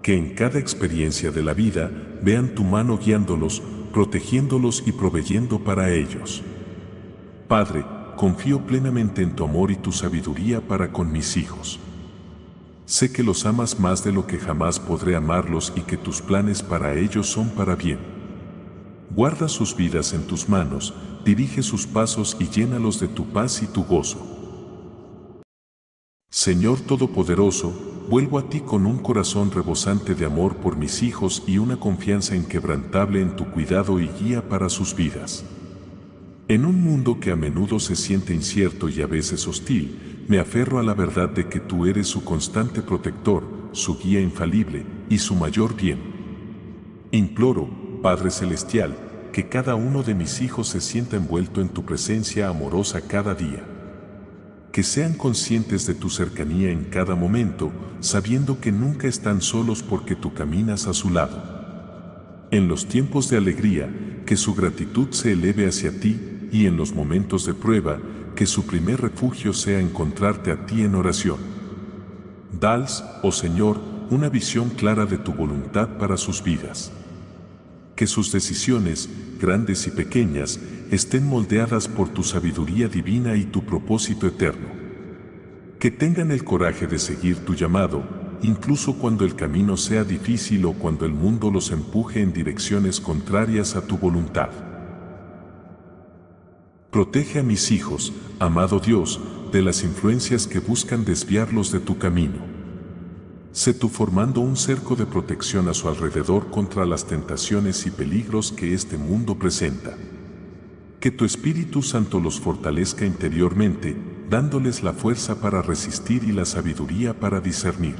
que 0.01 0.17
en 0.17 0.35
cada 0.35 0.59
experiencia 0.59 1.31
de 1.31 1.43
la 1.43 1.53
vida 1.53 1.89
vean 2.21 2.55
tu 2.55 2.65
mano 2.65 2.97
guiándolos, 2.97 3.63
protegiéndolos 3.93 4.83
y 4.85 4.91
proveyendo 4.91 5.63
para 5.63 5.91
ellos. 5.91 6.43
Padre, 7.49 7.83
confío 8.15 8.59
plenamente 8.59 9.23
en 9.23 9.35
tu 9.35 9.43
amor 9.43 9.71
y 9.71 9.75
tu 9.75 9.91
sabiduría 9.91 10.61
para 10.61 10.91
con 10.91 11.11
mis 11.11 11.35
hijos. 11.35 11.79
Sé 12.85 13.11
que 13.11 13.23
los 13.23 13.43
amas 13.47 13.79
más 13.79 14.03
de 14.03 14.11
lo 14.11 14.27
que 14.27 14.37
jamás 14.37 14.79
podré 14.79 15.15
amarlos 15.15 15.73
y 15.75 15.81
que 15.81 15.97
tus 15.97 16.21
planes 16.21 16.61
para 16.61 16.93
ellos 16.93 17.25
son 17.25 17.49
para 17.49 17.75
bien. 17.75 17.97
Guarda 19.15 19.49
sus 19.49 19.75
vidas 19.75 20.13
en 20.13 20.27
tus 20.27 20.47
manos, 20.47 20.93
dirige 21.25 21.63
sus 21.63 21.87
pasos 21.87 22.37
y 22.39 22.49
llénalos 22.49 22.99
de 22.99 23.07
tu 23.07 23.25
paz 23.25 23.63
y 23.63 23.65
tu 23.65 23.83
gozo. 23.83 24.19
Señor 26.29 26.79
Todopoderoso, 26.81 27.73
vuelvo 28.11 28.37
a 28.37 28.47
ti 28.47 28.59
con 28.59 28.85
un 28.85 28.99
corazón 28.99 29.49
rebosante 29.49 30.13
de 30.13 30.25
amor 30.27 30.57
por 30.57 30.77
mis 30.77 31.01
hijos 31.01 31.41
y 31.47 31.57
una 31.57 31.79
confianza 31.79 32.35
inquebrantable 32.35 33.21
en 33.21 33.35
tu 33.35 33.49
cuidado 33.49 33.99
y 33.99 34.07
guía 34.07 34.47
para 34.47 34.69
sus 34.69 34.95
vidas. 34.95 35.43
En 36.49 36.65
un 36.65 36.83
mundo 36.83 37.19
que 37.19 37.31
a 37.31 37.35
menudo 37.35 37.79
se 37.79 37.95
siente 37.95 38.33
incierto 38.33 38.89
y 38.89 39.03
a 39.03 39.07
veces 39.07 39.47
hostil, 39.47 40.25
me 40.27 40.39
aferro 40.39 40.79
a 40.79 40.83
la 40.83 40.95
verdad 40.95 41.29
de 41.29 41.47
que 41.47 41.59
tú 41.59 41.85
eres 41.85 42.07
su 42.07 42.23
constante 42.23 42.81
protector, 42.81 43.43
su 43.71 43.99
guía 43.99 44.19
infalible 44.19 44.83
y 45.09 45.19
su 45.19 45.35
mayor 45.35 45.75
bien. 45.75 45.99
Imploro, 47.11 47.69
Padre 48.01 48.31
Celestial, 48.31 48.97
que 49.31 49.47
cada 49.47 49.75
uno 49.75 50.01
de 50.01 50.15
mis 50.15 50.41
hijos 50.41 50.67
se 50.69 50.81
sienta 50.81 51.17
envuelto 51.17 51.61
en 51.61 51.69
tu 51.69 51.85
presencia 51.85 52.49
amorosa 52.49 53.01
cada 53.01 53.35
día 53.35 53.63
que 54.71 54.83
sean 54.83 55.13
conscientes 55.13 55.87
de 55.87 55.95
tu 55.95 56.09
cercanía 56.09 56.71
en 56.71 56.85
cada 56.85 57.15
momento, 57.15 57.71
sabiendo 58.01 58.59
que 58.59 58.71
nunca 58.71 59.07
están 59.07 59.41
solos 59.41 59.81
porque 59.83 60.15
tú 60.15 60.33
caminas 60.33 60.87
a 60.87 60.93
su 60.93 61.09
lado. 61.09 62.47
En 62.51 62.67
los 62.67 62.87
tiempos 62.87 63.29
de 63.29 63.37
alegría, 63.37 63.89
que 64.25 64.37
su 64.37 64.53
gratitud 64.53 65.09
se 65.11 65.31
eleve 65.31 65.67
hacia 65.67 65.99
ti, 65.99 66.28
y 66.51 66.65
en 66.65 66.77
los 66.77 66.93
momentos 66.93 67.45
de 67.45 67.53
prueba, 67.53 67.99
que 68.35 68.45
su 68.45 68.65
primer 68.65 69.01
refugio 69.01 69.53
sea 69.53 69.79
encontrarte 69.79 70.51
a 70.51 70.65
ti 70.65 70.83
en 70.83 70.95
oración. 70.95 71.37
Dals, 72.59 73.03
oh 73.21 73.31
Señor, 73.31 73.79
una 74.09 74.29
visión 74.29 74.69
clara 74.69 75.05
de 75.05 75.17
tu 75.17 75.33
voluntad 75.33 75.97
para 75.97 76.17
sus 76.17 76.43
vidas. 76.43 76.91
Que 77.95 78.07
sus 78.07 78.31
decisiones, 78.31 79.09
grandes 79.39 79.85
y 79.87 79.91
pequeñas, 79.91 80.59
estén 80.89 81.27
moldeadas 81.27 81.87
por 81.87 82.09
tu 82.09 82.23
sabiduría 82.23 82.87
divina 82.87 83.35
y 83.35 83.45
tu 83.45 83.63
propósito 83.65 84.25
eterno. 84.25 84.69
Que 85.79 85.91
tengan 85.91 86.31
el 86.31 86.43
coraje 86.43 86.87
de 86.87 86.97
seguir 86.97 87.37
tu 87.45 87.55
llamado, 87.55 88.03
incluso 88.41 88.95
cuando 88.95 89.25
el 89.25 89.35
camino 89.35 89.77
sea 89.77 90.03
difícil 90.03 90.65
o 90.65 90.73
cuando 90.73 91.05
el 91.05 91.13
mundo 91.13 91.51
los 91.51 91.71
empuje 91.71 92.21
en 92.21 92.33
direcciones 92.33 92.99
contrarias 92.99 93.75
a 93.75 93.81
tu 93.81 93.97
voluntad. 93.97 94.68
Protege 96.91 97.37
a 97.37 97.43
mis 97.43 97.69
hijos, 97.69 98.13
amado 98.39 98.79
Dios, 98.79 99.19
de 99.51 99.61
las 99.61 99.83
influencias 99.83 100.47
que 100.47 100.57
buscan 100.57 101.05
desviarlos 101.05 101.71
de 101.71 101.79
tu 101.79 101.99
camino. 101.99 102.39
Sé 103.51 103.75
tú 103.75 103.89
formando 103.89 104.41
un 104.41 104.57
cerco 104.57 104.95
de 104.95 105.05
protección 105.05 105.67
a 105.67 105.75
su 105.75 105.87
alrededor 105.87 106.49
contra 106.49 106.87
las 106.87 107.05
tentaciones 107.05 107.85
y 107.85 107.91
peligros 107.91 108.51
que 108.51 108.73
este 108.73 108.97
mundo 108.97 109.37
presenta. 109.37 109.95
Que 110.99 111.11
tu 111.11 111.25
Espíritu 111.25 111.83
Santo 111.83 112.19
los 112.19 112.39
fortalezca 112.39 113.05
interiormente, 113.05 113.95
dándoles 114.27 114.81
la 114.81 114.93
fuerza 114.93 115.39
para 115.39 115.61
resistir 115.61 116.23
y 116.23 116.31
la 116.31 116.45
sabiduría 116.45 117.19
para 117.19 117.39
discernir. 117.39 117.97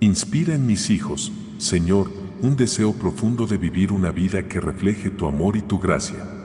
Inspira 0.00 0.54
en 0.54 0.64
mis 0.64 0.88
hijos, 0.88 1.30
Señor, 1.58 2.10
un 2.40 2.56
deseo 2.56 2.94
profundo 2.94 3.46
de 3.46 3.58
vivir 3.58 3.92
una 3.92 4.12
vida 4.12 4.48
que 4.48 4.60
refleje 4.60 5.10
tu 5.10 5.26
amor 5.26 5.58
y 5.58 5.60
tu 5.60 5.78
gracia. 5.78 6.35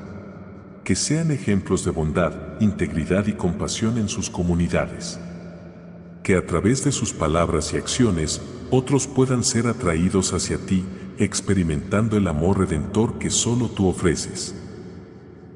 Que 0.83 0.95
sean 0.95 1.29
ejemplos 1.29 1.85
de 1.85 1.91
bondad, 1.91 2.59
integridad 2.59 3.27
y 3.27 3.33
compasión 3.33 3.99
en 3.99 4.09
sus 4.09 4.29
comunidades. 4.29 5.19
Que 6.23 6.35
a 6.35 6.45
través 6.45 6.83
de 6.83 6.91
sus 6.91 7.13
palabras 7.13 7.73
y 7.73 7.77
acciones, 7.77 8.41
otros 8.71 9.05
puedan 9.05 9.43
ser 9.43 9.67
atraídos 9.67 10.33
hacia 10.33 10.57
ti, 10.57 10.83
experimentando 11.19 12.17
el 12.17 12.27
amor 12.27 12.59
redentor 12.59 13.19
que 13.19 13.29
solo 13.29 13.69
tú 13.69 13.87
ofreces. 13.87 14.55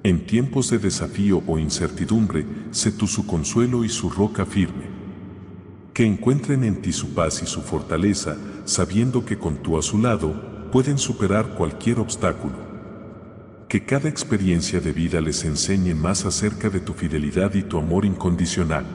En 0.03 0.27
tiempos 0.27 0.69
de 0.69 0.77
desafío 0.77 1.41
o 1.47 1.57
incertidumbre, 1.57 2.45
sé 2.69 2.91
tú 2.91 3.07
su 3.07 3.25
consuelo 3.25 3.83
y 3.83 3.89
su 3.89 4.11
roca 4.11 4.45
firme. 4.45 4.85
Que 5.95 6.05
encuentren 6.05 6.63
en 6.63 6.83
ti 6.83 6.93
su 6.93 7.15
paz 7.15 7.41
y 7.41 7.47
su 7.47 7.63
fortaleza, 7.63 8.37
sabiendo 8.65 9.25
que 9.25 9.39
con 9.39 9.57
tú 9.63 9.79
a 9.79 9.81
su 9.81 9.97
lado, 9.97 10.69
pueden 10.71 10.99
superar 10.99 11.55
cualquier 11.55 11.99
obstáculo. 11.99 12.74
Que 13.75 13.83
cada 13.83 14.07
experiencia 14.07 14.79
de 14.79 14.93
vida 14.93 15.19
les 15.19 15.43
enseñe 15.43 15.93
más 15.93 16.23
acerca 16.23 16.69
de 16.69 16.79
tu 16.79 16.93
fidelidad 16.93 17.53
y 17.55 17.61
tu 17.61 17.77
amor 17.77 18.05
incondicional. 18.05 18.85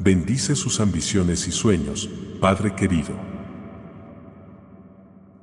Bendice 0.00 0.56
sus 0.56 0.80
ambiciones 0.80 1.46
y 1.46 1.52
sueños, 1.52 2.10
Padre 2.40 2.74
querido 2.74 3.14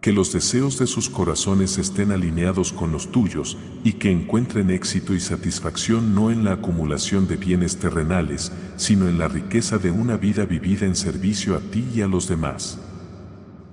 que 0.02 0.12
los 0.12 0.34
deseos 0.34 0.78
de 0.78 0.86
sus 0.86 1.10
corazones 1.10 1.78
estén 1.78 2.12
alineados 2.12 2.74
con 2.74 2.91
los 2.91 3.10
tuyos 3.12 3.58
y 3.86 3.93
que 3.93 4.12
encuentren 4.12 4.69
éxito 4.69 5.13
y 5.15 5.19
satisfacción 5.21 6.13
no 6.13 6.30
en 6.30 6.43
la 6.43 6.52
acumulación 6.52 7.28
de 7.28 7.38
bienes 7.38 7.78
terrenales, 7.78 8.52
sino 8.76 9.08
en 9.08 9.17
la 9.17 9.30
riqueza 9.30 9.78
de 9.78 9.91
una 9.91 10.17
vida 10.17 10.45
vivida 10.45 10.86
en 10.86 10.98
servicio 10.98 11.56
a 11.56 11.60
ti 11.60 11.86
y 11.95 12.02
a 12.02 12.08
los 12.08 12.28
demás. 12.28 12.80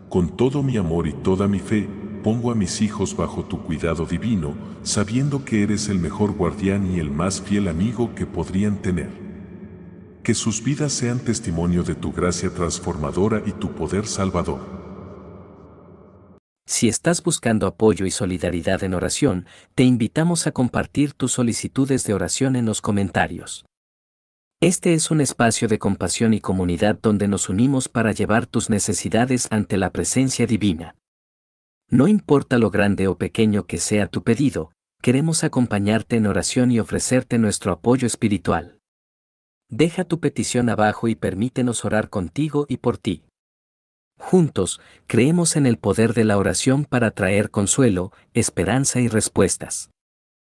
Con 0.09 0.37
todo 0.37 0.63
mi 0.63 0.79
amor 0.79 1.07
y 1.07 1.13
toda 1.13 1.49
mi 1.49 1.59
fe, 1.59 1.87
pongo 2.23 2.51
a 2.51 2.55
mis 2.55 2.81
hijos 2.81 3.17
bajo 3.17 3.45
tu 3.45 3.63
cuidado 3.63 4.07
divino, 4.07 4.55
sabiendo 4.83 5.45
que 5.45 5.63
eres 5.63 5.89
el 5.89 5.99
mejor 5.99 6.33
guardián 6.33 6.95
y 6.95 7.01
el 7.01 7.11
más 7.11 7.41
fiel 7.41 7.69
amigo 7.69 8.15
que 8.15 8.27
podrían 8.27 8.81
tener. 8.81 9.11
Que 10.23 10.35
sus 10.35 10.63
vidas 10.63 10.93
sean 10.93 11.19
testimonio 11.19 11.83
de 11.83 11.95
tu 11.95 12.13
gracia 12.13 12.51
transformadora 12.51 13.43
y 13.45 13.53
tu 13.53 13.73
poder 13.73 14.07
salvador. 14.07 14.83
Si 16.65 16.89
estás 16.89 17.23
buscando 17.23 17.67
apoyo 17.67 18.07
y 18.07 18.11
solidaridad 18.11 18.85
en 18.85 18.95
oración, 18.95 19.47
te 19.75 19.83
invitamos 19.83 20.47
a 20.47 20.53
compartir 20.53 21.13
tus 21.13 21.33
solicitudes 21.33 22.05
de 22.05 22.15
oración 22.15 22.57
en 22.57 22.67
los 22.67 22.81
comentarios. 22.81 23.65
Este 24.61 24.95
es 24.95 25.11
un 25.11 25.21
espacio 25.21 25.67
de 25.67 25.81
compasión 25.81 26.35
y 26.35 26.41
comunidad 26.41 26.97
donde 27.03 27.27
nos 27.27 27.49
unimos 27.49 27.89
para 27.89 28.13
llevar 28.13 28.47
tus 28.47 28.71
necesidades 28.71 29.49
ante 29.51 29.77
la 29.77 29.91
presencia 29.91 30.47
divina. 30.47 30.95
No 31.93 32.09
importa 32.09 32.57
lo 32.57 32.71
grande 32.71 33.07
o 33.07 33.19
pequeño 33.19 33.67
que 33.67 33.77
sea 33.77 34.07
tu 34.07 34.23
pedido, 34.23 34.73
queremos 35.03 35.45
acompañarte 35.45 36.17
en 36.17 36.27
oración 36.27 36.73
y 36.73 36.81
ofrecerte 36.81 37.37
nuestro 37.37 37.71
apoyo 37.71 38.07
espiritual. 38.07 38.79
Deja 39.69 40.05
tu 40.05 40.19
petición 40.19 40.71
abajo 40.71 41.07
y 41.07 41.15
permítenos 41.15 41.85
orar 41.85 42.09
contigo 42.09 42.65
y 42.67 42.79
por 42.79 42.97
ti. 42.97 43.25
Juntos, 44.19 44.81
creemos 45.07 45.55
en 45.55 45.67
el 45.67 45.77
poder 45.77 46.15
de 46.15 46.25
la 46.25 46.39
oración 46.39 46.87
para 46.87 47.11
traer 47.11 47.51
consuelo, 47.51 48.11
esperanza 48.33 48.99
y 49.01 49.09
respuestas. 49.09 49.92